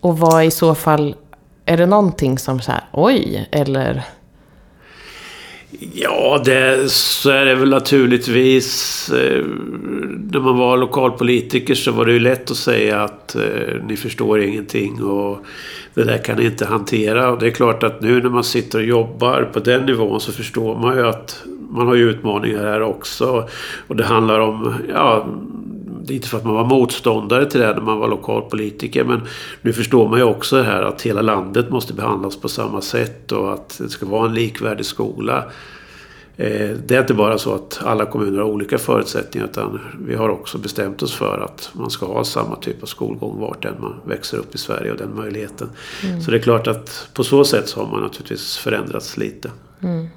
och 0.00 0.18
vad 0.18 0.44
i 0.44 0.50
så 0.50 0.74
fall, 0.74 1.16
är 1.64 1.76
det 1.76 1.86
någonting 1.86 2.38
som 2.38 2.60
så 2.60 2.72
här, 2.72 2.84
oj, 2.92 3.48
eller? 3.52 4.02
Ja, 5.78 6.42
det, 6.44 6.90
så 6.90 7.30
är 7.30 7.44
det 7.44 7.54
väl 7.54 7.70
naturligtvis. 7.70 9.10
Eh, 9.10 9.44
när 10.32 10.40
man 10.40 10.58
var 10.58 10.76
lokalpolitiker 10.76 11.74
så 11.74 11.92
var 11.92 12.04
det 12.04 12.12
ju 12.12 12.18
lätt 12.18 12.50
att 12.50 12.56
säga 12.56 13.02
att 13.02 13.34
eh, 13.34 13.42
ni 13.88 13.96
förstår 13.96 14.40
ingenting 14.40 15.04
och 15.04 15.46
det 15.94 16.04
där 16.04 16.18
kan 16.18 16.38
ni 16.38 16.44
inte 16.44 16.66
hantera. 16.66 17.30
Och 17.30 17.38
det 17.38 17.46
är 17.46 17.50
klart 17.50 17.82
att 17.82 18.00
nu 18.00 18.22
när 18.22 18.30
man 18.30 18.44
sitter 18.44 18.78
och 18.78 18.84
jobbar 18.84 19.50
på 19.52 19.60
den 19.60 19.86
nivån 19.86 20.20
så 20.20 20.32
förstår 20.32 20.78
man 20.78 20.96
ju 20.96 21.06
att 21.06 21.42
man 21.70 21.86
har 21.86 21.94
ju 21.94 22.10
utmaningar 22.10 22.64
här 22.64 22.82
också. 22.82 23.48
Och 23.86 23.96
det 23.96 24.04
handlar 24.04 24.40
om, 24.40 24.74
ja, 24.88 25.26
det 26.06 26.12
är 26.12 26.14
inte 26.14 26.28
för 26.28 26.38
att 26.38 26.44
man 26.44 26.54
var 26.54 26.64
motståndare 26.64 27.50
till 27.50 27.60
det 27.60 27.74
när 27.74 27.80
man 27.80 27.98
var 27.98 28.08
lokalpolitiker 28.08 29.04
men 29.04 29.20
nu 29.62 29.72
förstår 29.72 30.08
man 30.08 30.18
ju 30.18 30.24
också 30.24 30.56
det 30.56 30.62
här 30.62 30.82
att 30.82 31.02
hela 31.02 31.22
landet 31.22 31.70
måste 31.70 31.94
behandlas 31.94 32.36
på 32.36 32.48
samma 32.48 32.80
sätt 32.80 33.32
och 33.32 33.52
att 33.52 33.78
det 33.78 33.88
ska 33.88 34.06
vara 34.06 34.28
en 34.28 34.34
likvärdig 34.34 34.86
skola. 34.86 35.44
Eh, 36.36 36.70
det 36.86 36.94
är 36.94 37.00
inte 37.00 37.14
bara 37.14 37.38
så 37.38 37.54
att 37.54 37.80
alla 37.84 38.06
kommuner 38.06 38.38
har 38.38 38.48
olika 38.48 38.78
förutsättningar 38.78 39.46
utan 39.46 39.80
vi 40.00 40.14
har 40.14 40.28
också 40.28 40.58
bestämt 40.58 41.02
oss 41.02 41.14
för 41.14 41.38
att 41.44 41.70
man 41.72 41.90
ska 41.90 42.06
ha 42.06 42.24
samma 42.24 42.56
typ 42.56 42.82
av 42.82 42.86
skolgång 42.86 43.40
vart 43.40 43.64
än 43.64 43.74
man 43.80 43.94
växer 44.04 44.38
upp 44.38 44.54
i 44.54 44.58
Sverige 44.58 44.90
och 44.92 44.98
den 44.98 45.16
möjligheten. 45.16 45.70
Mm. 46.04 46.20
Så 46.20 46.30
det 46.30 46.36
är 46.36 46.42
klart 46.42 46.66
att 46.66 47.08
på 47.14 47.24
så 47.24 47.44
sätt 47.44 47.68
så 47.68 47.80
har 47.80 47.92
man 47.92 48.02
naturligtvis 48.02 48.56
förändrats 48.56 49.16
lite. 49.16 49.50
Mm. 49.82 50.08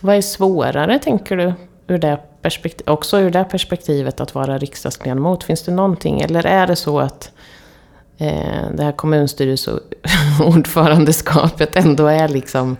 Vad 0.00 0.16
är 0.16 0.20
svårare 0.20 0.98
tänker 0.98 1.36
du? 1.36 1.52
Ur 1.86 1.98
det 1.98 2.20
också 2.86 3.18
ur 3.18 3.30
det 3.30 3.44
perspektivet 3.44 4.20
att 4.20 4.34
vara 4.34 4.58
riksdagsledamot. 4.58 5.44
Finns 5.44 5.62
det 5.62 5.72
någonting? 5.72 6.20
Eller 6.20 6.46
är 6.46 6.66
det 6.66 6.76
så 6.76 7.00
att 7.00 7.32
eh, 8.18 8.70
det 8.74 8.82
här 8.82 8.92
kommunstyrelseordförandeskapet 8.92 11.76
ändå 11.76 12.06
är 12.06 12.28
liksom 12.28 12.76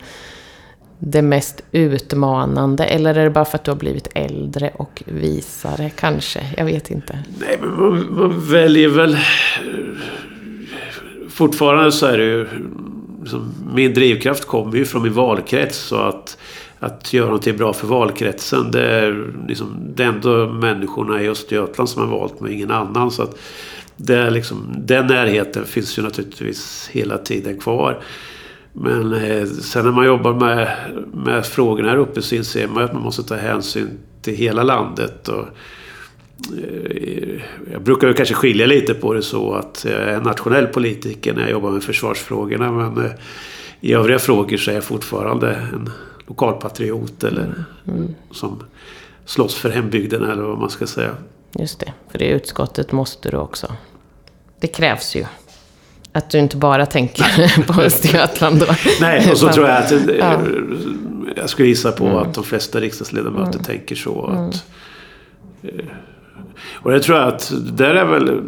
det 0.99 1.23
mest 1.23 1.63
utmanande? 1.73 2.85
Eller 2.85 3.15
är 3.15 3.25
det 3.25 3.31
bara 3.31 3.45
för 3.45 3.59
att 3.59 3.65
du 3.65 3.71
har 3.71 3.79
blivit 3.79 4.09
äldre 4.15 4.71
och 4.75 5.03
visare 5.07 5.91
kanske? 5.91 6.41
Jag 6.57 6.65
vet 6.65 6.91
inte. 6.91 7.19
Nej, 7.39 7.59
men 7.61 7.71
man, 7.71 8.15
man 8.15 8.51
väljer 8.51 8.89
väl... 8.89 9.19
Fortfarande 11.31 11.93
så 11.93 12.07
är 12.07 12.19
det 12.19 12.25
ju... 12.25 12.49
Liksom, 13.21 13.55
min 13.75 13.95
drivkraft 13.95 14.47
kommer 14.47 14.77
ju 14.77 14.85
från 14.85 15.03
min 15.03 15.13
valkrets. 15.13 15.79
Så 15.79 15.97
att, 15.97 16.39
att 16.81 17.13
göra 17.13 17.27
någonting 17.27 17.57
bra 17.57 17.73
för 17.73 17.87
valkretsen. 17.87 18.71
Det 18.71 18.83
är, 18.83 19.33
liksom, 19.49 19.93
det 19.95 20.03
är 20.03 20.09
ändå 20.09 20.49
människorna 20.49 21.23
i 21.23 21.29
Östergötland 21.29 21.89
som 21.89 22.03
har 22.03 22.19
valt 22.19 22.41
mig, 22.41 22.53
ingen 22.53 22.71
annan. 22.71 23.11
Så 23.11 23.23
att 23.23 23.39
det 23.97 24.17
är 24.17 24.31
liksom, 24.31 24.75
den 24.79 25.07
närheten 25.07 25.65
finns 25.65 25.99
ju 25.99 26.03
naturligtvis 26.03 26.89
hela 26.93 27.19
tiden 27.19 27.59
kvar. 27.59 28.03
Men 28.73 29.13
eh, 29.13 29.47
sen 29.47 29.85
när 29.85 29.93
man 29.93 30.07
jobbar 30.07 30.35
med, 30.35 30.77
med 31.15 31.47
frågorna 31.47 31.89
här 31.89 31.97
uppe 31.97 32.23
så 32.23 32.35
inser 32.35 32.69
man 32.69 32.85
att 32.85 32.93
man 32.93 33.03
måste 33.03 33.23
ta 33.23 33.37
hänsyn 33.37 33.89
till 34.23 34.35
hela 34.35 34.63
landet. 34.63 35.29
Och, 35.29 35.45
eh, 36.59 37.41
jag 37.73 37.83
brukar 37.83 38.09
ju 38.09 38.15
kanske 38.15 38.35
skilja 38.35 38.67
lite 38.67 38.95
på 38.95 39.15
det 39.15 39.23
så 39.23 39.55
att 39.55 39.87
jag 39.91 40.01
är 40.01 40.21
nationell 40.21 40.67
politiker 40.67 41.35
när 41.35 41.43
jag 41.43 41.51
jobbar 41.51 41.71
med 41.71 41.83
försvarsfrågorna. 41.83 42.73
Men 42.73 43.05
eh, 43.05 43.13
i 43.81 43.93
övriga 43.93 44.19
frågor 44.19 44.57
så 44.57 44.71
är 44.71 44.75
jag 44.75 44.85
fortfarande 44.85 45.55
en 45.55 45.91
lokalpatriot 46.31 47.25
eller 47.25 47.65
mm. 47.89 48.15
som 48.31 48.63
slåss 49.25 49.55
för 49.55 49.71
hembygden 49.71 50.25
eller 50.31 50.43
vad 50.43 50.59
man 50.59 50.71
ska 50.71 50.87
säga. 50.87 51.11
Just 51.53 51.81
det, 51.81 51.93
för 52.11 52.19
det 52.19 52.29
utskottet 52.29 52.93
måste 52.93 53.31
du 53.31 53.37
också. 53.37 53.73
Det 54.61 54.67
krävs 54.67 55.17
ju. 55.17 55.25
Att 56.13 56.31
du 56.31 56.39
inte 56.39 56.57
bara 56.57 56.87
tänker 56.87 57.63
på 57.73 57.81
Östergötland 57.81 58.61
då. 58.61 58.67
Nej, 59.01 59.31
och 59.31 59.39
så 59.39 59.49
tror 59.49 59.69
jag 59.69 59.77
att... 59.77 59.93
Ja. 60.19 60.41
Jag 61.37 61.51
skulle 61.51 61.69
gissa 61.69 61.93
på 61.93 62.05
mm. 62.05 62.17
att 62.17 62.35
de 62.35 62.45
flesta 62.45 62.81
riksdagsledamöter 62.81 63.53
mm. 63.53 63.65
tänker 63.65 63.97
så. 63.97 64.27
Att, 64.27 64.65
mm. 65.63 65.87
Och 66.75 66.95
jag 66.95 67.03
tror 67.03 67.17
att 67.17 67.53
där 67.73 67.95
är 67.95 68.05
väl... 68.05 68.43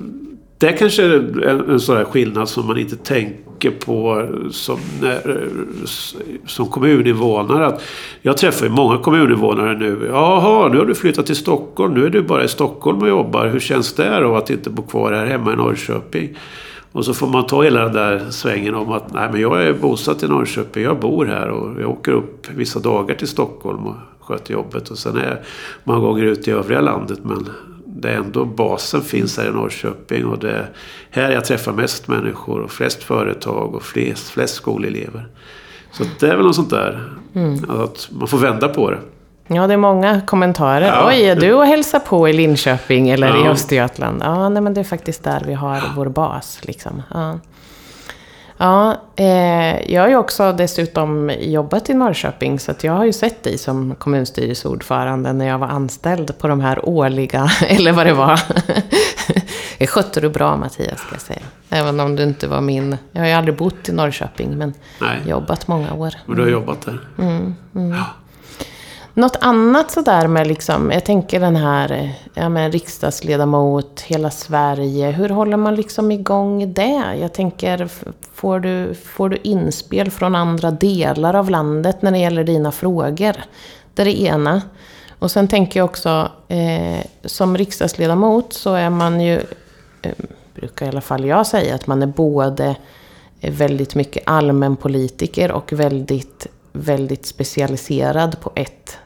Det 0.62 0.68
är 0.68 0.76
kanske 0.76 1.04
en, 1.04 1.70
en 1.70 1.80
sån 1.80 1.96
här 1.96 2.04
skillnad 2.04 2.48
som 2.48 2.66
man 2.66 2.78
inte 2.78 2.96
tänker 2.96 3.70
på 3.70 4.28
som, 4.50 4.78
när, 5.00 5.48
som 6.46 6.66
kommuninvånare. 6.66 7.66
Att 7.66 7.82
jag 8.20 8.36
träffar 8.36 8.66
ju 8.66 8.72
många 8.72 8.98
kommuninvånare 8.98 9.78
nu. 9.78 10.08
Jaha, 10.10 10.68
nu 10.68 10.78
har 10.78 10.86
du 10.86 10.94
flyttat 10.94 11.26
till 11.26 11.36
Stockholm. 11.36 11.94
Nu 11.94 12.06
är 12.06 12.10
du 12.10 12.22
bara 12.22 12.44
i 12.44 12.48
Stockholm 12.48 13.02
och 13.02 13.08
jobbar. 13.08 13.46
Hur 13.46 13.60
känns 13.60 13.92
det 13.92 14.20
då 14.20 14.36
att 14.36 14.50
inte 14.50 14.70
bo 14.70 14.82
kvar 14.82 15.12
här 15.12 15.26
hemma 15.26 15.52
i 15.52 15.56
Norrköping? 15.56 16.38
Och 16.92 17.04
så 17.04 17.14
får 17.14 17.26
man 17.26 17.46
ta 17.46 17.62
hela 17.62 17.84
den 17.84 17.92
där 17.92 18.30
svängen 18.30 18.74
om 18.74 18.92
att 18.92 19.12
nej, 19.14 19.28
men 19.32 19.40
jag 19.40 19.62
är 19.62 19.72
bosatt 19.72 20.22
i 20.22 20.28
Norrköping, 20.28 20.82
jag 20.82 21.00
bor 21.00 21.26
här 21.26 21.48
och 21.48 21.80
jag 21.80 21.90
åker 21.90 22.12
upp 22.12 22.46
vissa 22.54 22.78
dagar 22.78 23.14
till 23.14 23.28
Stockholm 23.28 23.86
och 23.86 23.96
sköter 24.20 24.52
jobbet. 24.52 24.90
Och 24.90 24.98
sen 24.98 25.16
är 25.16 25.28
jag 25.28 25.38
många 25.84 26.00
gånger 26.00 26.24
ute 26.24 26.50
i 26.50 26.52
övriga 26.52 26.80
landet 26.80 27.18
men 27.22 27.48
det 28.02 28.10
är 28.10 28.16
ändå 28.16 28.44
basen 28.44 29.02
finns 29.02 29.38
här 29.38 29.48
i 29.48 29.50
Norrköping 29.50 30.26
och 30.26 30.38
det 30.38 30.50
är 30.50 30.70
här 31.10 31.30
jag 31.30 31.44
träffar 31.44 31.72
mest 31.72 32.08
människor 32.08 32.60
och 32.60 32.70
flest 32.70 33.02
företag 33.02 33.74
och 33.74 33.82
flest, 33.82 34.28
flest 34.28 34.54
skolelever. 34.54 35.28
Så 35.92 36.04
det 36.20 36.26
är 36.26 36.36
väl 36.36 36.46
något 36.46 36.56
sånt 36.56 36.70
där. 36.70 37.08
Mm. 37.34 37.70
Att 37.70 38.08
man 38.10 38.28
får 38.28 38.38
vända 38.38 38.68
på 38.68 38.90
det. 38.90 38.98
Ja, 39.46 39.66
det 39.66 39.72
är 39.72 39.78
många 39.78 40.20
kommentarer. 40.20 40.86
Ja. 40.86 41.08
Oj, 41.08 41.22
är 41.22 41.36
du 41.36 41.52
och 41.52 41.66
hälsar 41.66 41.98
på 41.98 42.28
i 42.28 42.32
Linköping 42.32 43.10
eller 43.10 43.26
i 43.26 43.44
Ja. 43.44 43.50
Östergötland? 43.50 44.22
Ja, 44.24 44.48
nej, 44.48 44.62
men 44.62 44.74
det 44.74 44.80
är 44.80 44.84
faktiskt 44.84 45.24
där 45.24 45.42
vi 45.46 45.54
har 45.54 45.82
vår 45.96 46.08
bas. 46.08 46.58
Liksom. 46.62 47.02
Ja. 47.14 47.38
Ja, 48.62 48.96
eh, 49.16 49.92
jag 49.92 50.02
har 50.02 50.08
ju 50.08 50.16
också 50.16 50.52
dessutom 50.52 51.30
jobbat 51.40 51.90
i 51.90 51.94
Norrköping 51.94 52.58
så 52.58 52.72
jag 52.82 52.92
har 52.92 53.04
ju 53.04 53.12
sett 53.12 53.42
dig 53.42 53.58
som 53.58 53.94
kommunstyrelseordförande 53.94 55.32
när 55.32 55.48
jag 55.48 55.58
var 55.58 55.66
anställd 55.66 56.38
på 56.38 56.48
de 56.48 56.60
här 56.60 56.88
årliga, 56.88 57.50
eller 57.66 57.92
vad 57.92 58.06
det 58.06 58.12
var. 58.12 58.40
Det 59.78 59.86
skötte 59.90 60.20
du 60.20 60.28
bra 60.28 60.56
Mattias, 60.56 61.00
ska 61.00 61.14
jag 61.14 61.20
säga. 61.20 61.42
Även 61.70 62.00
om 62.00 62.16
du 62.16 62.22
inte 62.22 62.48
var 62.48 62.60
min... 62.60 62.96
Jag 63.12 63.20
har 63.20 63.28
ju 63.28 63.34
aldrig 63.34 63.56
bott 63.56 63.88
i 63.88 63.92
Norrköping, 63.92 64.58
men 64.58 64.74
Nej. 65.00 65.18
jobbat 65.26 65.68
många 65.68 65.94
år. 65.94 66.14
Och 66.26 66.36
du 66.36 66.42
har 66.42 66.48
jobbat 66.48 66.80
där. 66.80 66.98
Något 69.14 69.36
annat 69.40 69.90
sådär 69.90 70.26
med 70.26 70.46
liksom, 70.46 70.90
jag 70.90 71.04
tänker 71.04 71.40
den 71.40 71.56
här, 71.56 71.92
eh, 71.92 72.10
ja 72.34 72.48
men 72.48 72.72
riksdagsledamot, 72.72 74.00
hela 74.00 74.30
Sverige. 74.30 75.10
Hur 75.10 75.28
håller 75.28 75.56
man 75.56 75.74
liksom 75.74 76.12
igång 76.12 76.72
det? 76.72 77.16
Jag 77.20 77.32
tänker, 77.32 77.88
får 78.34 78.60
du, 78.60 78.94
får 78.94 79.28
du 79.28 79.36
inspel 79.42 80.10
från 80.10 80.34
andra 80.34 80.70
delar 80.70 81.34
av 81.34 81.50
landet 81.50 82.02
när 82.02 82.10
det 82.10 82.18
gäller 82.18 82.44
dina 82.44 82.72
frågor? 82.72 83.36
Det 83.94 84.02
är 84.02 84.06
det 84.06 84.22
ena. 84.22 84.62
Och 85.18 85.30
sen 85.30 85.48
tänker 85.48 85.80
jag 85.80 85.84
också, 85.84 86.30
eh, 86.48 87.06
som 87.24 87.56
riksdagsledamot 87.56 88.52
så 88.52 88.74
är 88.74 88.90
man 88.90 89.20
ju, 89.20 89.40
eh, 90.02 90.12
brukar 90.54 90.86
i 90.86 90.88
alla 90.88 91.00
fall 91.00 91.24
jag 91.24 91.46
säga, 91.46 91.74
att 91.74 91.86
man 91.86 92.02
är 92.02 92.06
både 92.06 92.76
eh, 93.40 93.52
väldigt 93.52 93.94
mycket 93.94 94.22
allmänpolitiker 94.26 95.52
och 95.52 95.72
väldigt, 95.72 96.46
väldigt 96.72 97.26
specialiserad 97.26 98.40
på 98.40 98.52
ett 98.54 98.98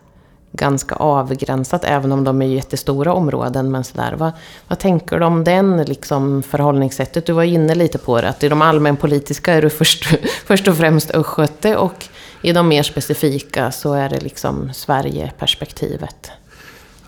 ganska 0.56 0.94
avgränsat, 0.94 1.84
även 1.84 2.12
om 2.12 2.24
de 2.24 2.42
är 2.42 2.46
jättestora 2.46 3.12
områden. 3.12 3.70
Men 3.70 3.84
sådär, 3.84 4.14
vad, 4.18 4.32
vad 4.68 4.78
tänker 4.78 5.18
du 5.18 5.24
om 5.24 5.44
den 5.44 5.82
liksom, 5.82 6.42
förhållningssättet? 6.42 7.26
Du 7.26 7.32
var 7.32 7.42
inne 7.42 7.74
lite 7.74 7.98
på 7.98 8.20
det, 8.20 8.28
att 8.28 8.44
i 8.44 8.48
de 8.48 8.62
allmänpolitiska 8.62 9.54
är 9.54 9.62
du 9.62 9.70
först, 9.70 10.04
först 10.46 10.68
och 10.68 10.76
främst 10.76 11.10
östgöte 11.10 11.76
och 11.76 12.04
i 12.42 12.52
de 12.52 12.68
mer 12.68 12.82
specifika 12.82 13.72
så 13.72 13.92
är 13.92 14.08
det 14.08 14.20
liksom 14.20 14.72
Sverigeperspektivet. 14.74 16.30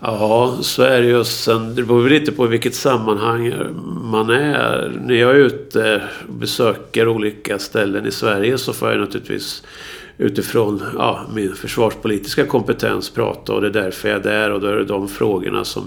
Ja, 0.01 0.57
så 0.61 0.83
är 0.83 1.01
det 1.01 1.07
ju. 1.07 1.23
Sen, 1.23 1.75
det 1.75 1.83
beror 1.83 2.01
väl 2.01 2.11
lite 2.11 2.31
på 2.31 2.45
i 2.45 2.47
vilket 2.47 2.75
sammanhang 2.75 3.53
man 4.03 4.29
är. 4.29 4.91
När 5.01 5.15
jag 5.15 5.31
är 5.31 5.35
ute 5.35 6.01
och 6.27 6.33
besöker 6.33 7.07
olika 7.07 7.59
ställen 7.59 8.05
i 8.05 8.11
Sverige 8.11 8.57
så 8.57 8.73
får 8.73 8.89
jag 8.89 8.99
naturligtvis 8.99 9.63
utifrån 10.21 10.83
ja, 10.97 11.21
min 11.33 11.55
försvarspolitiska 11.55 12.45
kompetens 12.45 13.09
prata 13.09 13.53
och 13.53 13.61
det 13.61 13.67
är 13.67 13.83
därför 13.83 14.09
jag 14.09 14.19
är 14.19 14.23
där 14.23 14.51
och 14.51 14.61
då 14.61 14.67
är 14.67 14.75
det 14.75 14.85
de 14.85 15.07
frågorna 15.07 15.63
som 15.63 15.83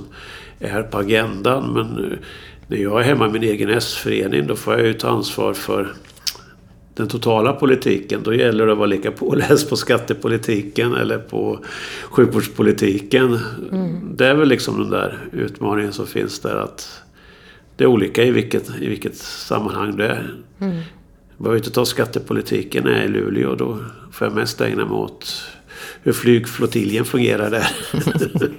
är 0.58 0.82
på 0.82 0.98
agendan. 0.98 1.72
Men 1.72 2.04
eh, 2.04 2.18
när 2.66 2.76
jag 2.76 3.00
är 3.00 3.04
hemma 3.04 3.26
i 3.26 3.30
min 3.30 3.42
egen 3.42 3.70
S-förening 3.70 4.46
då 4.46 4.56
får 4.56 4.74
jag 4.74 4.86
ju 4.86 4.92
ta 4.94 5.08
ansvar 5.08 5.54
för 5.54 5.92
den 6.94 7.08
totala 7.08 7.52
politiken. 7.52 8.20
Då 8.24 8.34
gäller 8.34 8.66
det 8.66 8.72
att 8.72 8.78
vara 8.78 8.86
lika 8.86 9.10
påläst 9.10 9.70
på 9.70 9.76
skattepolitiken 9.76 10.94
eller 10.94 11.18
på 11.18 11.58
sjukvårdspolitiken. 12.10 13.38
Det 14.14 14.26
är 14.26 14.34
väl 14.34 14.48
liksom 14.48 14.78
den 14.78 14.90
där 14.90 15.18
utmaningen 15.32 15.92
som 15.92 16.06
finns 16.06 16.40
där 16.40 16.56
att 16.56 17.02
det 17.76 17.84
är 17.84 17.88
olika 17.88 18.24
i 18.24 18.30
vilket, 18.30 18.70
i 18.80 18.88
vilket 18.88 19.16
sammanhang 19.16 19.96
det 19.96 20.06
är. 20.06 20.34
Mm. 20.60 20.82
Behöver 21.42 21.58
inte 21.58 21.70
ta 21.70 21.84
skattepolitiken 21.84 22.86
är 22.86 23.02
i 23.02 23.08
Luleå. 23.08 23.54
Då 23.54 23.78
får 24.12 24.26
jag 24.26 24.34
mest 24.34 24.60
ägna 24.60 24.84
mig 24.84 24.94
åt 24.94 25.42
hur 26.02 26.12
flygflottiljen 26.12 27.04
fungerar 27.04 27.50
där. 27.50 27.68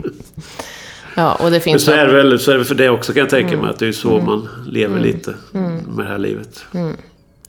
Ja, 1.16 1.34
och 1.36 1.46
det 1.46 1.52
Men 1.52 1.62
finns 1.62 1.84
så 1.86 1.92
är 1.92 2.06
det 2.06 2.14
väl 2.14 2.40
så 2.40 2.52
är 2.52 2.58
det 2.58 2.66
för 2.66 2.76
det 2.76 2.90
också 2.90 3.14
kan 3.14 3.20
jag 3.20 3.30
tänka 3.30 3.58
mig. 3.58 3.70
Att 3.70 3.80
det 3.80 3.88
är 3.88 3.92
så 3.92 4.20
man 4.22 4.50
lever 4.68 5.00
lite 5.00 5.34
med 5.52 5.84
det 5.98 6.04
här 6.04 6.18
livet. 6.18 6.66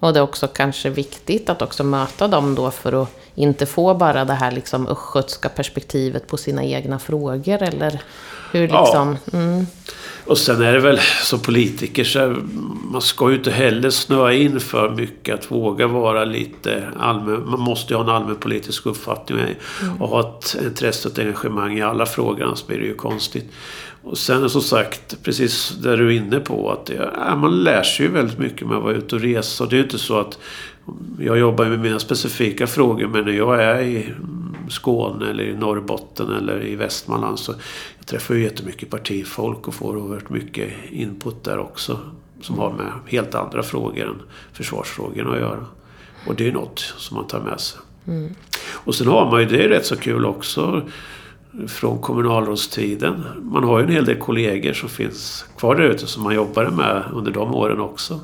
Och 0.01 0.13
det 0.13 0.19
är 0.19 0.23
också 0.23 0.47
kanske 0.49 0.91
viktigt 0.91 1.51
att 1.51 1.63
också 1.63 1.85
möta 1.85 2.29
dem 2.29 2.55
då 2.55 2.71
för 2.71 3.03
att 3.03 3.09
inte 3.35 3.67
få 3.67 3.95
bara 3.95 4.25
det 4.25 4.33
här 4.33 4.53
liksom 4.53 4.87
östgötska 4.89 5.49
perspektivet 5.49 6.27
på 6.27 6.37
sina 6.37 6.65
egna 6.65 6.99
frågor 6.99 7.63
eller 7.63 8.03
hur 8.53 8.69
Ja. 8.69 8.85
liksom... 8.85 9.17
Mm, 9.33 9.67
Och 10.27 10.39
sen 10.39 10.63
är 10.63 10.73
det 10.73 10.81
väl 10.81 10.99
som 11.23 11.41
politiker 11.41 12.05
så 12.05 12.37
man 12.93 13.03
ska 13.03 13.31
ju 13.31 13.37
inte 13.37 13.51
heller 13.51 13.91
snöa 13.91 14.33
in 14.33 14.61
för 14.61 14.91
mycket. 14.91 15.35
Att 15.35 15.51
våga 15.51 15.87
vara 15.87 16.25
lite 16.25 16.89
allmän. 16.99 17.43
Man 17.51 17.61
måste 17.61 17.93
ju 17.93 17.97
ha 17.97 18.05
en 18.05 18.11
allmänpolitisk 18.11 18.87
uppfattning 18.87 19.55
och 20.01 20.09
ha 20.09 20.21
ett 20.21 20.57
intresse 20.65 21.09
och 21.09 21.13
ett 21.13 21.19
engagemang 21.19 21.79
i 21.79 21.83
alla 21.83 22.07
frågor. 22.07 22.45
Annars 22.45 22.67
blir 22.67 22.79
det 22.79 22.87
ju 22.87 22.95
konstigt. 22.95 23.53
Och 24.03 24.19
sen 24.19 24.51
som 24.51 24.61
sagt, 24.61 25.23
precis 25.23 25.71
där 25.83 25.97
du 25.97 26.07
är 26.07 26.17
inne 26.17 26.41
på. 26.41 26.71
att 26.71 26.87
det, 26.87 27.11
ja, 27.17 27.37
Man 27.37 27.63
lär 27.63 27.83
sig 27.83 28.07
ju 28.07 28.13
väldigt 28.13 28.39
mycket 28.39 28.67
med 28.67 28.77
att 28.77 28.83
vara 28.83 28.95
ute 28.95 29.15
och 29.15 29.23
resa. 29.23 29.65
Och 29.65 29.71
det 29.71 29.77
är 29.77 29.79
ju 29.79 29.85
inte 29.85 29.99
så 29.99 30.19
att 30.19 30.39
jag 31.19 31.39
jobbar 31.39 31.65
med 31.65 31.81
mina 31.81 31.99
specifika 31.99 32.67
frågor 32.67 33.07
men 33.07 33.25
när 33.25 33.33
jag 33.33 33.63
är 33.63 33.83
i 33.83 34.13
Skåne 34.69 35.31
eller 35.31 35.45
i 35.45 35.57
Norrbotten 35.57 36.33
eller 36.33 36.67
i 36.67 36.77
Västmanland 36.77 37.39
så 37.39 37.53
jag 37.99 38.07
träffar 38.07 38.35
ju 38.35 38.43
jättemycket 38.43 38.91
partifolk 38.91 39.69
och 39.69 39.75
får 39.75 39.97
oerhört 39.97 40.31
mycket 40.31 40.73
input 40.91 41.45
där 41.45 41.59
också. 41.59 41.99
Som 42.41 42.59
har 42.59 42.73
med 42.73 42.93
helt 43.07 43.35
andra 43.35 43.63
frågor 43.63 44.09
än 44.09 44.23
försvarsfrågorna 44.53 45.33
att 45.33 45.41
göra. 45.41 45.67
Och 46.27 46.35
det 46.35 46.49
är 46.49 46.53
något 46.53 46.79
som 46.79 47.17
man 47.17 47.27
tar 47.27 47.41
med 47.41 47.61
sig. 47.61 47.81
Och 48.73 48.95
sen 48.95 49.07
har 49.07 49.31
man 49.31 49.41
ju, 49.41 49.47
det 49.47 49.65
är 49.65 49.69
rätt 49.69 49.87
så 49.87 49.97
kul 49.97 50.27
också, 50.27 50.83
från 51.67 51.99
kommunalrådstiden. 51.99 53.25
Man 53.43 53.65
har 53.65 53.79
ju 53.79 53.85
en 53.85 53.93
hel 53.93 54.05
del 54.05 54.19
kollegor 54.19 54.73
som 54.73 54.89
finns 54.89 55.45
kvar 55.59 55.75
där 55.75 55.85
ute 55.85 56.07
som 56.07 56.23
man 56.23 56.35
jobbade 56.35 56.71
med 56.71 57.05
under 57.13 57.33
de 57.33 57.55
åren 57.55 57.81
också. 57.81 58.21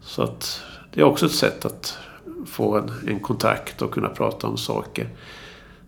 Så 0.00 0.22
att 0.22 0.60
det 0.92 1.00
är 1.00 1.04
också 1.04 1.26
ett 1.26 1.32
sätt 1.32 1.64
att 1.64 1.98
få 2.46 2.76
en, 2.76 2.92
en 3.06 3.20
kontakt 3.20 3.82
och 3.82 3.90
kunna 3.90 4.08
prata 4.08 4.46
om 4.46 4.56
saker. 4.56 5.08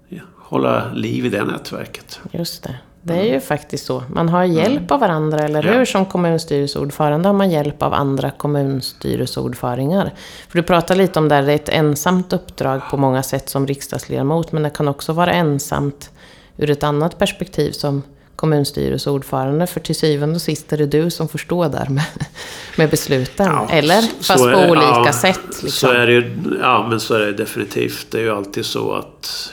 Ja, 0.08 0.20
hålla 0.36 0.92
liv 0.92 1.26
i 1.26 1.28
det 1.28 1.44
nätverket. 1.44 2.20
just 2.32 2.62
det. 2.62 2.74
Det 3.02 3.14
är 3.14 3.24
ju 3.34 3.40
faktiskt 3.40 3.86
så. 3.86 4.02
Man 4.14 4.28
har 4.28 4.44
hjälp 4.44 4.90
av 4.90 5.00
varandra, 5.00 5.38
eller 5.38 5.62
Ja. 5.66 5.72
hur? 5.72 5.84
Som 5.84 6.06
kommunstyrelseordförande 6.06 7.28
har 7.28 7.34
man 7.34 7.50
hjälp 7.50 7.82
av 7.82 7.94
andra 7.94 8.30
kommunstyrelseordföringar. 8.30 10.12
För 10.48 10.58
du 10.58 10.62
pratar 10.62 10.94
lite 10.96 11.18
om 11.18 11.28
det 11.28 11.34
här, 11.34 11.42
det 11.42 11.52
är 11.52 11.56
ett 11.56 11.68
ensamt 11.68 12.32
uppdrag 12.32 12.80
på 12.90 12.96
många 12.96 13.22
sätt 13.22 13.48
som 13.48 13.66
riksdagsledamot, 13.66 14.52
men 14.52 14.62
det 14.62 14.70
kan 14.70 14.88
också 14.88 15.12
vara 15.12 15.32
ensamt 15.32 16.10
ur 16.56 16.70
ett 16.70 16.82
annat 16.82 17.18
perspektiv 17.18 17.72
som 17.72 18.02
kommunstyrelseordförande. 18.36 19.66
För 19.66 19.80
till 19.80 19.94
syvende 19.96 20.34
och 20.34 20.42
sist 20.42 20.72
är 20.72 20.76
det 20.76 20.86
du 20.86 21.10
som 21.10 21.28
får 21.28 21.38
stå 21.38 21.68
där 21.68 21.86
med, 21.88 22.04
med 22.76 22.90
besluten. 22.90 23.46
Ja, 23.46 23.68
eller? 23.70 24.02
Fast 24.22 24.44
är 24.44 24.52
på 24.52 24.70
olika 24.72 24.86
Ja, 25.06 25.12
sätt. 25.12 25.40
Liksom. 25.48 25.70
Så 25.70 25.88
är 25.92 26.06
det 26.06 26.12
ju, 26.12 26.38
ja, 26.62 26.86
men 26.90 27.00
så 27.00 27.14
är 27.14 27.18
det 27.20 27.32
definitivt. 27.32 28.06
Det 28.10 28.18
är 28.18 28.22
ju 28.22 28.36
alltid 28.36 28.64
så 28.66 28.92
att 28.92 29.52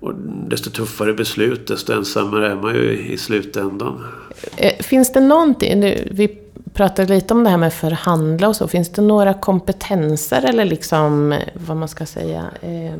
och 0.00 0.14
desto 0.48 0.70
tuffare 0.70 1.12
beslut, 1.12 1.66
desto 1.66 1.92
ensammare 1.92 2.50
är 2.50 2.56
man 2.56 2.74
ju 2.74 2.98
i 2.98 3.18
slutändan. 3.18 4.04
Eh, 4.56 4.72
finns 4.82 5.12
det 5.12 5.20
någonting, 5.20 5.80
vi 6.10 6.38
pratade 6.74 7.14
lite 7.14 7.34
om 7.34 7.44
det 7.44 7.50
här 7.50 7.56
med 7.56 7.72
förhandla 7.72 8.48
och 8.48 8.56
så, 8.56 8.68
finns 8.68 8.88
det 8.88 9.02
några 9.02 9.34
kompetenser 9.34 10.44
eller 10.48 10.64
liksom, 10.64 11.32
eh, 11.32 11.38
vad 11.66 11.76
man 11.76 11.88
ska 11.88 12.06
säga, 12.06 12.44
eh, 12.60 12.94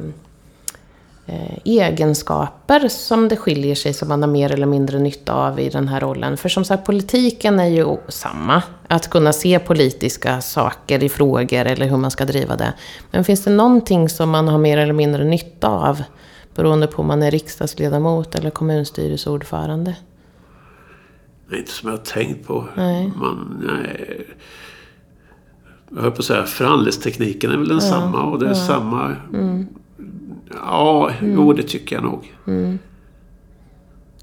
eh, 1.27 1.59
egenskaper 1.65 2.89
som 2.89 3.29
det 3.29 3.37
skiljer 3.37 3.75
sig, 3.75 3.95
som 3.95 4.09
man 4.09 4.23
har 4.23 4.29
mer 4.29 4.53
eller 4.53 4.67
mindre 4.67 4.99
nytta 4.99 5.35
av 5.35 5.61
i 5.61 5.69
den 5.69 5.89
här 5.89 6.01
rollen? 6.01 6.37
För 6.37 6.49
som 6.49 6.65
sagt, 6.65 6.87
politiken 6.87 7.61
är 7.61 7.69
ju 7.69 7.97
samma. 8.09 8.63
Att 8.89 9.11
kunna 9.11 9.33
se 9.33 9.59
politiska 9.59 10.41
saker 10.41 11.05
i 11.05 11.09
frågor 11.09 11.67
eller 11.67 11.87
hur 11.87 11.97
man 11.97 12.11
ska 12.11 12.25
driva 12.25 12.57
det. 12.57 12.73
Men 13.11 13.25
finns 13.25 13.45
det 13.45 13.51
någonting 13.51 14.09
som 14.09 14.31
man 14.31 14.49
har 14.49 14.59
mer 14.59 14.79
eller 14.79 14.93
mindre 14.93 15.25
nytta 15.25 15.69
av? 15.69 16.03
Beroende 16.55 16.87
på 16.87 17.03
om 17.03 17.07
man 17.09 17.23
är 17.23 17.31
riksdagsledamot 17.31 18.35
eller 18.35 18.51
kommunstyrelseordförande. 18.51 19.97
Inte 21.53 21.71
som 21.71 21.91
jag 21.91 21.97
har 21.97 22.05
tänkt 22.05 22.47
på. 22.47 22.65
Nej. 22.77 23.13
Man, 23.17 23.63
nej. 23.67 24.27
Jag 25.95 26.03
höll 26.03 26.11
på 26.11 26.19
att 26.19 26.25
säga, 26.25 26.43
förhandlingstekniken 26.45 27.51
är 27.51 27.57
väl 27.57 27.69
densamma 27.69 28.23
och 28.23 28.39
det 28.39 28.49
är 28.49 28.55
samma... 28.55 29.17
Ja, 30.55 31.11
jo 31.23 31.53
det 31.53 31.63
tycker 31.63 31.97
jag 31.97 32.05
nog. 32.05 32.35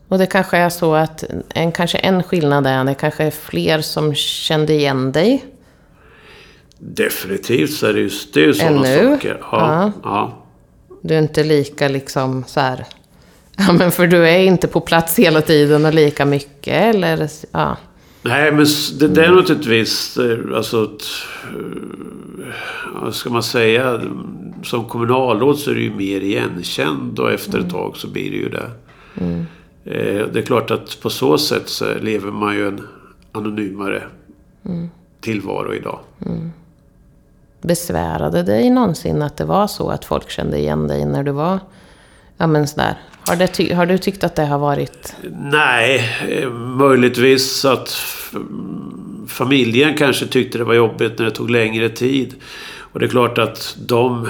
Och 0.08 0.18
det 0.18 0.26
kanske 0.26 0.58
är 0.58 0.70
så 0.70 0.94
att 0.96 1.24
en, 1.50 1.72
kanske 1.72 1.98
en 1.98 2.24
skillnad 2.24 2.68
är 2.68 2.78
att 2.80 2.86
det 2.88 2.94
kanske 2.94 3.24
är 3.24 3.32
fler 3.32 3.82
som 3.82 4.14
kände 4.16 4.74
igen 4.74 5.12
dig. 5.12 5.46
Definitivt 6.80 7.72
så 7.74 7.88
är 7.88 7.94
det 7.94 8.00
ju, 8.00 8.10
det 8.34 8.40
är 8.42 8.46
ju 8.46 8.54
sådana 8.54 8.88
Ännu? 8.88 9.16
saker. 9.16 9.38
Ja, 9.42 9.48
Ja. 9.52 9.92
ja. 10.04 10.44
Du 11.08 11.14
är 11.16 11.20
inte 11.20 11.44
lika 11.44 11.88
liksom 11.88 12.44
så 12.48 12.60
här... 12.60 12.86
Ja, 13.60 13.74
men 13.74 13.92
för 13.92 14.08
du 14.08 14.28
är 14.28 14.40
inte 14.40 14.68
på 14.68 14.82
plats 14.82 15.20
hela 15.20 15.42
tiden 15.42 15.86
och 15.86 15.94
lika 15.94 16.26
mycket, 16.26 16.96
eller? 16.96 17.30
Ja. 17.52 17.78
Nej, 18.22 18.52
men 18.52 18.66
det, 19.00 19.08
det 19.08 19.26
är 19.26 19.32
naturligtvis, 19.32 20.18
eh, 20.18 20.38
alltså, 20.56 20.84
ett, 20.84 21.04
eh, 21.44 22.54
vad 23.02 23.16
ska 23.16 23.30
man 23.30 23.44
säga, 23.44 24.02
som 24.64 24.86
kommunalråd 24.86 25.58
så 25.58 25.72
är 25.72 25.76
det 25.76 25.82
ju 25.82 25.94
mer 25.94 26.22
igenkänd 26.22 27.20
och 27.20 27.32
efter 27.32 27.60
ett 27.60 27.70
tag 27.70 27.98
så 27.98 28.08
blir 28.08 28.32
det 28.32 28.38
ju 28.38 28.50
det. 28.50 28.70
Eh, 29.86 30.28
Det 30.34 30.40
är 30.40 30.44
klart 30.46 30.72
att 30.72 31.00
på 31.02 31.10
så 31.10 31.38
sätt 31.38 31.70
så 31.70 31.86
lever 32.02 32.32
man 32.32 32.56
ju 32.56 32.68
en 32.68 32.88
anonymare 33.32 34.04
tillvaro 35.22 35.74
idag. 35.74 36.00
Besvärade 37.62 38.44
dig 38.44 38.70
någonsin 38.70 39.22
att 39.22 39.38
det 39.38 39.46
var 39.46 39.68
så 39.68 39.90
att 39.90 40.06
folk 40.06 40.30
kände 40.30 40.58
igen 40.58 40.88
dig 40.88 41.06
när 41.06 41.24
du 41.24 41.32
var... 41.32 41.60
Ja, 42.38 42.48
men 42.48 42.68
sådär. 42.68 42.98
Har, 43.28 43.36
det 43.36 43.48
ty- 43.48 43.74
har 43.74 43.86
du 43.86 43.98
tyckt 43.98 44.24
att 44.24 44.36
det 44.36 44.46
har 44.46 44.60
varit... 44.60 45.16
Nej, 45.42 46.10
eh, 46.30 46.50
möjligtvis 46.52 47.66
att 47.66 47.90
familjen 49.28 49.98
kanske 49.98 50.28
tyckte 50.28 50.58
det 50.58 50.64
var 50.64 50.74
jobbigt 50.74 51.20
när 51.20 51.26
det 51.26 51.32
tog 51.32 51.50
längre 51.50 51.90
tid. 51.90 52.36
Och 52.80 53.00
det 53.00 53.06
är 53.06 53.10
klart 53.10 53.38
att 53.38 53.78
de... 53.88 54.28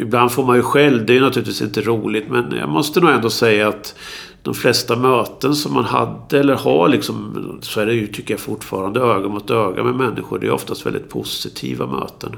Ibland 0.00 0.32
får 0.32 0.44
man 0.44 0.56
ju 0.56 0.62
själv, 0.62 1.06
det 1.06 1.16
är 1.16 1.20
naturligtvis 1.20 1.62
inte 1.62 1.80
roligt, 1.80 2.28
men 2.30 2.54
jag 2.60 2.68
måste 2.68 3.00
nog 3.00 3.10
ändå 3.10 3.30
säga 3.30 3.68
att 3.68 3.94
de 4.42 4.54
flesta 4.54 4.96
möten 4.96 5.54
som 5.54 5.74
man 5.74 5.84
hade 5.84 6.40
eller 6.40 6.54
har 6.54 6.88
liksom, 6.88 7.58
så 7.62 7.80
är 7.80 7.86
det 7.86 7.92
ju, 7.94 8.06
tycker 8.06 8.34
jag 8.34 8.40
fortfarande, 8.40 9.00
öga 9.00 9.28
mot 9.28 9.50
öga 9.50 9.82
med 9.84 9.94
människor. 9.94 10.38
Det 10.38 10.46
är 10.46 10.50
oftast 10.50 10.86
väldigt 10.86 11.08
positiva 11.08 11.86
möten. 11.86 12.36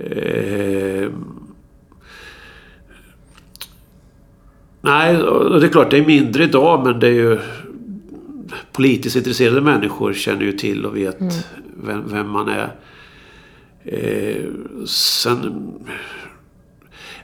Eh, 0.00 1.08
Nej, 4.80 5.22
och 5.22 5.60
det 5.60 5.66
är 5.66 5.70
klart 5.70 5.90
det 5.90 5.98
är 5.98 6.06
mindre 6.06 6.44
idag 6.44 6.84
men 6.86 7.00
det 7.00 7.06
är 7.06 7.12
ju 7.12 7.38
politiskt 8.72 9.16
intresserade 9.16 9.60
människor 9.60 10.12
känner 10.12 10.42
ju 10.42 10.52
till 10.52 10.86
och 10.86 10.96
vet 10.96 11.18
vem, 11.84 12.02
vem 12.06 12.30
man 12.30 12.48
är. 12.48 12.74
Eh, 13.84 14.44
sen... 14.86 15.62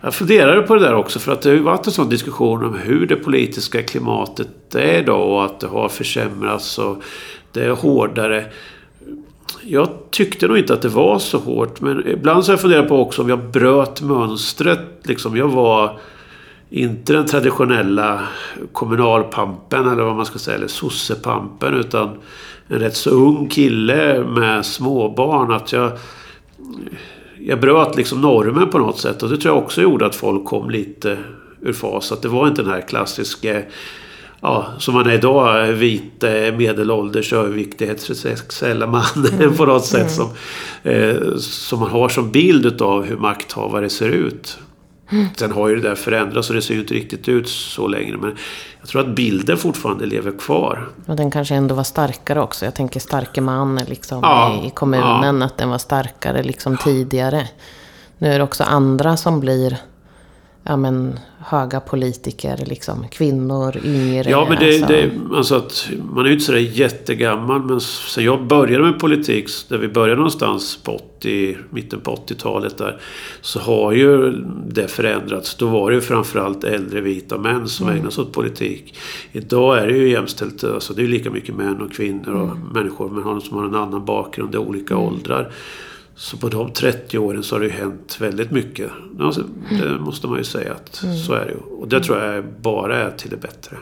Jag 0.00 0.14
funderade 0.14 0.62
på 0.62 0.74
det 0.74 0.80
där 0.80 0.94
också 0.94 1.18
för 1.18 1.32
att 1.32 1.42
det 1.42 1.48
har 1.48 1.56
ju 1.56 1.62
varit 1.62 1.86
en 1.86 1.92
sån 1.92 2.08
diskussion 2.08 2.64
om 2.64 2.78
hur 2.78 3.06
det 3.06 3.16
politiska 3.16 3.82
klimatet 3.82 4.74
är 4.74 4.98
idag 4.98 5.28
och 5.28 5.44
att 5.44 5.60
det 5.60 5.66
har 5.66 5.88
försämrats 5.88 6.78
och 6.78 7.02
det 7.52 7.64
är 7.64 7.70
hårdare. 7.70 8.44
Jag 9.62 9.88
tyckte 10.10 10.48
nog 10.48 10.58
inte 10.58 10.74
att 10.74 10.82
det 10.82 10.88
var 10.88 11.18
så 11.18 11.38
hårt 11.38 11.80
men 11.80 12.08
ibland 12.08 12.44
så 12.44 12.50
har 12.50 12.54
jag 12.54 12.60
funderat 12.60 12.88
på 12.88 12.98
också 12.98 13.22
om 13.22 13.28
jag 13.28 13.50
bröt 13.50 14.00
mönstret. 14.00 14.80
Liksom 15.02 15.36
jag 15.36 15.48
var 15.48 15.98
inte 16.70 17.12
den 17.12 17.26
traditionella 17.26 18.20
kommunalpampen 18.72 19.88
eller 19.88 20.02
vad 20.02 20.16
man 20.16 20.26
ska 20.26 20.38
säga, 20.38 20.56
eller 20.56 20.68
sossepampen 20.68 21.74
utan 21.74 22.18
en 22.68 22.78
rätt 22.78 22.96
så 22.96 23.10
ung 23.10 23.48
kille 23.48 24.24
med 24.24 24.66
småbarn. 24.66 25.52
Att 25.52 25.72
jag, 25.72 25.92
jag 27.38 27.60
bröt 27.60 27.96
liksom 27.96 28.20
normen 28.20 28.70
på 28.70 28.78
något 28.78 28.98
sätt 28.98 29.22
och 29.22 29.28
det 29.28 29.36
tror 29.36 29.54
jag 29.54 29.64
också 29.64 29.82
gjorde 29.82 30.06
att 30.06 30.14
folk 30.14 30.44
kom 30.44 30.70
lite 30.70 31.18
ur 31.60 31.72
fas. 31.72 32.12
Att 32.12 32.22
det 32.22 32.28
var 32.28 32.48
inte 32.48 32.62
den 32.62 32.70
här 32.70 32.80
klassiska 32.80 33.62
Ja, 34.40 34.66
som 34.78 34.94
man 34.94 35.06
är 35.06 35.14
idag, 35.14 35.66
vit 35.66 36.24
eh, 36.24 36.56
medelålders 36.56 37.32
överviktig 37.32 37.86
heterosexuella 37.86 38.86
mannen 38.86 39.54
på 39.56 39.64
något 39.64 39.84
sätt 39.84 40.10
som, 40.10 40.28
eh, 40.82 41.36
som 41.38 41.80
man 41.80 41.90
har 41.90 42.08
som 42.08 42.30
bild 42.30 42.66
utav 42.66 43.04
hur 43.04 43.16
makthavare 43.16 43.88
ser 43.88 44.08
ut. 44.08 44.58
Sen 45.36 45.52
har 45.52 45.68
ju 45.68 45.76
det 45.76 45.88
där 45.88 45.94
förändrats 45.94 46.48
och 46.48 46.54
det 46.56 46.62
ser 46.62 46.74
ju 46.74 46.80
inte 46.80 46.94
riktigt 46.94 47.28
ut 47.28 47.48
så 47.48 47.88
längre. 47.88 48.16
Men 48.16 48.36
jag 48.80 48.88
tror 48.88 49.00
att 49.00 49.14
bilden 49.14 49.56
fortfarande 49.56 50.06
lever 50.06 50.32
kvar. 50.38 50.88
Och 51.06 51.16
den 51.16 51.30
kanske 51.30 51.54
ändå 51.54 51.74
var 51.74 51.84
starkare 51.84 52.40
också. 52.40 52.64
Jag 52.64 52.74
tänker 52.74 53.00
starke 53.00 53.40
man 53.40 53.80
liksom, 53.88 54.20
Ja, 54.22 54.62
i, 54.66 54.70
kommunen. 54.70 55.42
Att 55.42 55.58
den 55.58 55.70
var 55.70 55.78
starkare 55.78 56.42
liksom 56.42 56.76
tidigare. 56.76 57.48
Nu 58.18 58.32
är 58.32 58.38
det 58.38 58.44
också 58.44 58.64
andra 58.64 59.16
som 59.16 59.40
blir 59.40 59.76
ja, 60.64 60.76
men, 60.76 61.18
höga 61.38 61.80
politiker. 61.80 62.56
Liksom, 62.66 63.08
kvinnor, 63.08 63.76
yngre. 63.84 64.30
Ja, 64.30 64.46
men 64.48 64.58
det, 64.58 64.66
alltså. 64.66 64.86
det, 64.86 65.10
alltså 65.36 65.54
att 65.54 65.90
man 66.12 66.24
är 66.24 66.28
ju 66.28 66.32
inte 66.34 66.44
sådär 66.44 66.58
jättegammal. 66.58 67.62
Men 67.62 67.80
sen 67.80 68.24
jag 68.24 68.46
började 68.46 68.84
med 68.84 68.98
politik, 68.98 69.48
där 69.68 69.78
vi 69.78 69.88
började 69.88 70.16
någonstans 70.16 70.76
på 70.82 70.94
80, 71.18 71.56
mitten 71.70 72.00
på 72.00 72.14
80-talet 72.14 72.78
där. 72.78 73.00
Så 73.40 73.60
har 73.60 73.92
ju 73.92 74.32
det 74.68 74.88
förändrats. 74.88 75.54
Då 75.54 75.66
var 75.66 75.90
det 75.90 75.94
ju 75.94 76.00
framförallt 76.00 76.64
äldre 76.64 77.00
vita 77.00 77.38
män 77.38 77.68
som 77.68 77.86
Mm. 77.86 77.98
ägnade 77.98 78.14
sig 78.14 78.22
åt 78.22 78.32
politik. 78.32 78.94
Idag 79.32 79.78
är 79.78 79.86
det 79.86 79.96
ju 79.96 80.08
jämställt. 80.10 80.64
Alltså 80.64 80.94
det 80.94 81.00
är 81.00 81.04
ju 81.04 81.10
lika 81.10 81.30
mycket 81.30 81.54
män 81.54 81.80
och 81.80 81.92
kvinnor 81.92 82.34
och 82.34 82.48
Mm. 82.48 82.58
människor 82.72 83.08
men 83.08 83.40
som 83.40 83.56
har 83.58 83.64
en 83.64 83.74
annan 83.74 84.04
bakgrund 84.04 84.54
i 84.54 84.58
olika 84.58 84.96
åldrar. 84.96 85.52
Så 86.16 86.36
på 86.36 86.48
de 86.48 86.72
30 86.72 87.18
åren 87.18 87.42
så 87.42 87.54
har 87.54 87.60
det 87.60 87.66
ju 87.66 87.72
hänt 87.72 88.16
väldigt 88.20 88.50
mycket. 88.50 88.90
Alltså, 89.20 89.42
det 89.70 89.86
Mm. 89.86 90.02
måste 90.02 90.26
man 90.26 90.38
ju 90.38 90.44
säga 90.44 90.72
att 90.72 90.94
så 91.26 91.32
är 91.32 91.44
det 91.44 91.50
ju. 91.52 91.58
Och 91.80 91.88
det 91.88 92.00
tror 92.00 92.18
jag 92.22 92.44
bara 92.60 92.96
är 92.96 93.10
till 93.10 93.30
det 93.30 93.36
bättre. 93.36 93.76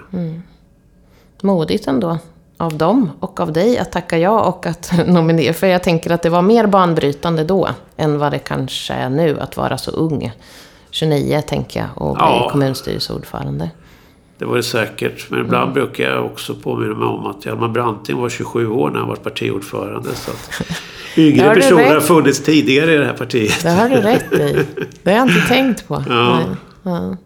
Modigt 1.43 1.87
ändå. 1.89 2.19
Av 2.57 2.79
dem 2.79 3.11
och 3.21 3.41
av 3.41 3.53
dig 3.53 3.79
att 3.79 3.93
tacka 3.93 4.19
ja 4.19 4.41
och 4.45 4.67
att 4.67 4.93
nominera. 5.07 5.53
För 5.55 5.67
jag 5.67 5.83
tänker 5.83 6.11
att 6.11 6.23
det 6.23 6.31
var 6.31 6.43
mer 6.43 6.67
banbrytande 6.67 7.45
då 7.45 7.69
än 7.97 8.19
vad 8.19 8.33
det 8.33 8.39
kanske 8.39 8.95
är 8.95 9.11
nu 9.11 9.41
att 9.41 9.57
vara 9.57 9.79
så 9.79 9.91
ung. 9.91 10.33
29 10.91 11.43
tänker 11.47 11.81
jag 11.81 11.89
och 12.09 12.15
bli 12.15 12.23
Ja. 12.25 12.49
kommunstyrelseordförande. 12.53 13.71
Det 14.39 14.45
var 14.45 14.57
det 14.57 14.63
säkert. 14.63 15.31
Men 15.31 15.41
ibland 15.41 15.73
brukar 15.73 16.05
jag 16.11 16.25
också 16.25 16.55
påminna 16.55 16.95
mig 16.95 17.09
om 17.09 17.27
att 17.27 17.47
Hjalmar 17.47 17.69
Branting 17.69 18.17
var 18.17 18.29
27 18.29 18.69
år 18.69 18.91
när 18.91 18.99
han 18.99 19.09
var 19.09 19.17
partiordförande. 19.17 20.15
Så 20.15 20.31
att 20.31 20.63
yngre 21.19 21.47
har 21.47 21.55
personer 21.55 21.83
rätt. 21.83 21.93
har 21.93 22.01
funnits 22.01 22.43
tidigare 22.43 22.95
i 22.95 22.97
det 22.99 23.05
här 23.07 23.13
partiet. 23.13 23.63
Det 23.63 23.71
har 23.71 23.89
du 23.89 23.97
rätt 23.97 24.33
i. 24.33 24.67
Det 25.03 25.11
har 25.11 25.19
jag 25.19 25.29
inte 25.29 25.49
tänkt 25.49 25.89
på. 25.89 26.05
Ja. 26.09 26.41
Ja. 26.83 27.17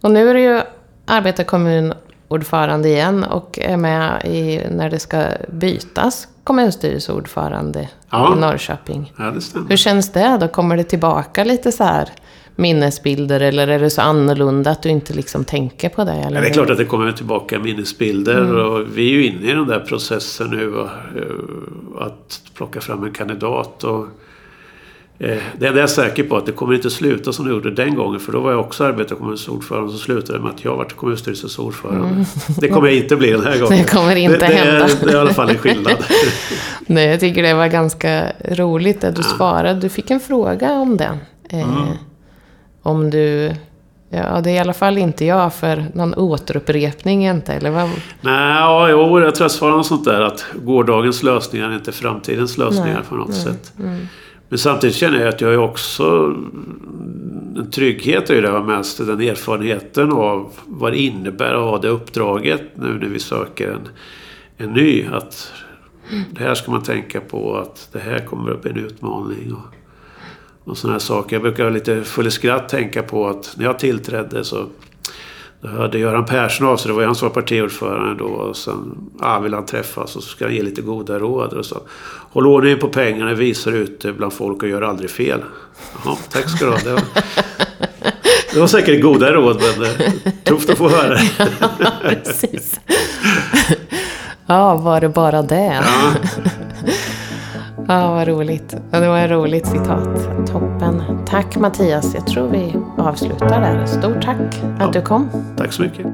Och 0.00 0.10
nu 0.10 0.30
är 0.30 0.34
du 0.34 0.40
ju 0.40 0.60
arbetarkommunordförande 1.06 2.88
igen 2.88 3.24
och 3.24 3.58
är 3.62 3.76
med 3.76 4.22
i, 4.24 4.60
när 4.70 4.90
det 4.90 4.98
ska 4.98 5.24
bytas 5.48 6.28
kommunstyrelseordförande 6.44 7.88
Ja. 8.10 8.36
i 8.36 8.40
Norrköping. 8.40 9.12
Ja, 9.18 9.24
det 9.24 9.40
stämmer. 9.40 9.68
Hur 9.68 9.76
känns 9.76 10.12
det? 10.12 10.38
Då 10.40 10.48
kommer 10.48 10.76
det 10.76 10.84
tillbaka 10.84 11.44
lite 11.44 11.72
så 11.72 11.84
här 11.84 12.08
minnesbilder 12.58 13.40
eller 13.40 13.68
är 13.68 13.78
det 13.78 13.90
så 13.90 14.00
annorlunda 14.02 14.70
att 14.70 14.82
du 14.82 14.88
inte 14.88 15.14
liksom 15.14 15.44
tänker 15.44 15.88
på 15.88 16.04
det? 16.04 16.12
Eller? 16.12 16.36
Ja, 16.36 16.40
det 16.40 16.48
är 16.48 16.52
klart 16.52 16.70
att 16.70 16.78
det 16.78 16.84
kommer 16.84 17.12
tillbaka 17.12 17.58
minnesbilder 17.58 18.38
Mm. 18.38 18.56
och 18.56 18.84
vi 18.94 19.06
är 19.08 19.12
ju 19.12 19.26
inne 19.26 19.50
i 19.50 19.54
den 19.54 19.66
där 19.66 19.80
processen 19.80 20.50
nu 20.50 20.74
och, 20.74 20.86
eh, 20.86 22.06
att 22.06 22.40
plocka 22.54 22.80
fram 22.80 23.04
en 23.04 23.12
kandidat. 23.12 23.84
Och, 23.84 24.06
eh, 25.18 25.38
det 25.58 25.66
enda 25.66 25.66
jag 25.66 25.78
är 25.78 25.86
säker 25.86 26.22
på 26.22 26.36
att 26.36 26.46
det 26.46 26.52
kommer 26.52 26.74
inte 26.74 26.90
sluta 26.90 27.32
som 27.32 27.44
det 27.46 27.50
gjorde 27.50 27.70
den 27.70 27.94
gången 27.94 28.20
för 28.20 28.32
då 28.32 28.40
var 28.40 28.50
jag 28.50 28.60
också 28.60 28.84
arbetarkommunstyrelseordförande 28.84 29.92
så 29.92 29.98
slutade 29.98 30.38
det 30.38 30.44
med 30.44 30.52
att 30.52 30.64
jag 30.64 30.76
var 30.76 30.84
kommunstyrelsens 30.84 31.58
ordförande. 31.58 32.24
Det 32.60 32.68
kommer 32.68 32.88
jag 32.88 32.96
inte 32.96 33.16
bli 33.16 33.30
den 33.30 33.42
här 33.44 33.58
gången. 33.58 33.72
Mm. 33.72 33.78
Det 33.84 33.90
kommer 33.90 34.16
inte 34.16 34.38
det, 34.38 34.46
det, 34.46 34.52
hända. 34.54 34.84
Är, 34.84 34.90
det 35.04 35.10
är 35.10 35.14
i 35.16 35.18
alla 35.18 35.34
fall 35.34 35.50
en 35.50 35.58
skillnad. 35.58 35.96
Nej, 36.86 37.06
jag 37.08 37.20
tycker 37.20 37.42
det 37.42 37.54
var 37.54 37.68
ganska 37.68 38.32
roligt 38.50 39.04
att 39.04 39.16
du 39.16 39.22
svarade. 39.22 39.80
Du 39.80 39.88
fick 39.88 40.10
en 40.10 40.20
fråga 40.20 40.72
om 40.72 40.96
det. 40.96 41.18
Eh, 41.50 41.58
Mm. 41.78 41.88
Om 42.88 43.10
du... 43.10 43.54
Ja, 44.10 44.40
det 44.40 44.50
är 44.50 44.54
i 44.54 44.58
alla 44.58 44.74
fall 44.74 44.98
inte 44.98 45.24
jag 45.24 45.54
för 45.54 45.86
någon 45.94 46.14
återupprepning 46.14 47.26
inte, 47.26 47.52
eller 47.52 47.70
vad? 47.70 47.88
Nej, 48.20 48.54
ja, 48.54 48.88
jo, 48.90 49.20
jag 49.20 49.34
tror 49.34 49.44
jag 49.44 49.50
svarade 49.50 49.76
något 49.76 49.86
sånt 49.86 50.04
där 50.04 50.20
att 50.20 50.46
gårdagens 50.62 51.22
lösningar 51.22 51.70
är 51.70 51.74
inte 51.74 51.92
framtidens 51.92 52.58
lösningar 52.58 52.94
Nej, 52.94 53.02
på 53.08 53.14
något 53.14 53.34
sätt. 53.34 53.72
Men 54.48 54.58
samtidigt 54.58 54.96
känner 54.96 55.18
jag 55.18 55.28
att 55.28 55.40
jag 55.40 55.52
är 55.52 55.58
också... 55.58 56.34
En 57.56 57.70
trygghet 57.70 58.30
är 58.30 58.34
ju 58.34 58.40
det 58.40 58.48
har 58.48 58.62
med 58.62 58.84
den 58.98 59.20
erfarenheten 59.20 60.12
av 60.12 60.52
vad 60.66 60.92
det 60.92 60.98
innebär 60.98 61.54
att 61.54 61.70
ha 61.70 61.78
det 61.78 61.88
uppdraget 61.88 62.62
nu 62.74 62.98
när 62.98 63.08
vi 63.08 63.18
söker 63.18 63.70
en, 63.70 63.88
en 64.56 64.72
ny. 64.72 65.06
Att 65.12 65.52
det 66.30 66.42
här 66.42 66.54
ska 66.54 66.70
man 66.70 66.82
tänka 66.82 67.20
på, 67.20 67.56
att 67.56 67.88
det 67.92 67.98
här 67.98 68.18
kommer 68.18 68.50
att 68.50 68.62
bli 68.62 68.70
en 68.70 68.76
utmaning. 68.76 69.54
Och, 69.54 69.74
och 70.68 70.78
sådana 70.78 70.94
här 70.94 71.00
saker. 71.00 71.36
Jag 71.36 71.42
brukar 71.42 71.70
lite 71.70 72.04
full 72.04 72.26
i 72.26 72.30
skratt 72.30 72.68
tänka 72.68 73.02
på 73.02 73.28
att 73.28 73.54
när 73.56 73.64
jag 73.64 73.78
tillträdde 73.78 74.44
så 74.44 74.66
då 75.60 75.68
hörde 75.68 75.98
Göran 75.98 76.24
Persson 76.24 76.66
av 76.66 76.76
sig, 76.76 76.88
det 76.88 76.94
var 76.96 77.04
han 77.04 77.14
som 77.14 77.28
var 77.28 77.34
partiordförande 77.34 78.14
då. 78.14 78.24
Och 78.24 78.56
sen 78.56 79.10
ja, 79.20 79.38
ville 79.38 79.56
han 79.56 79.66
träffas 79.66 80.16
och 80.16 80.22
så 80.22 80.28
ska 80.28 80.44
han 80.44 80.54
ge 80.54 80.62
lite 80.62 80.82
goda 80.82 81.18
råd. 81.18 81.52
Och 81.52 81.66
så. 81.66 81.80
Håll 82.30 82.46
ordning 82.46 82.78
på 82.78 82.88
pengarna, 82.88 83.34
visar 83.34 83.72
ut 83.72 84.00
det 84.00 84.12
bland 84.12 84.32
folk 84.32 84.62
och 84.62 84.68
gör 84.68 84.82
aldrig 84.82 85.10
fel. 85.10 85.40
Jaha, 86.04 86.16
tack 86.30 86.50
ska 86.50 86.64
du 86.64 86.70
ha. 86.70 86.78
Det 86.84 86.92
var, 86.92 87.02
det 88.54 88.60
var 88.60 88.66
säkert 88.66 89.02
goda 89.02 89.32
råd 89.32 89.62
men 89.62 89.90
eh, 89.90 90.12
tufft 90.44 90.70
att 90.70 90.78
få 90.78 90.88
höra. 90.88 91.18
Precis. 92.02 92.80
ja, 94.46 94.76
var 94.76 95.00
det 95.00 95.08
bara 95.08 95.42
det? 95.42 95.84
Ja, 97.90 98.14
vad 98.14 98.28
roligt. 98.28 98.76
Ja, 98.90 99.00
det 99.00 99.08
var 99.08 99.18
ett 99.18 99.30
roligt 99.30 99.66
citat. 99.66 100.28
Toppen. 100.46 101.02
Tack 101.26 101.56
Mattias. 101.56 102.14
Jag 102.14 102.26
tror 102.26 102.48
vi 102.48 102.76
avslutar 102.98 103.48
där. 103.60 103.86
Stort 103.86 104.22
tack 104.22 104.36
att 104.78 104.80
Ja. 104.80 104.90
du 104.92 105.02
kom. 105.02 105.28
Tack 105.56 105.72
så 105.72 105.82
mycket. 105.82 106.06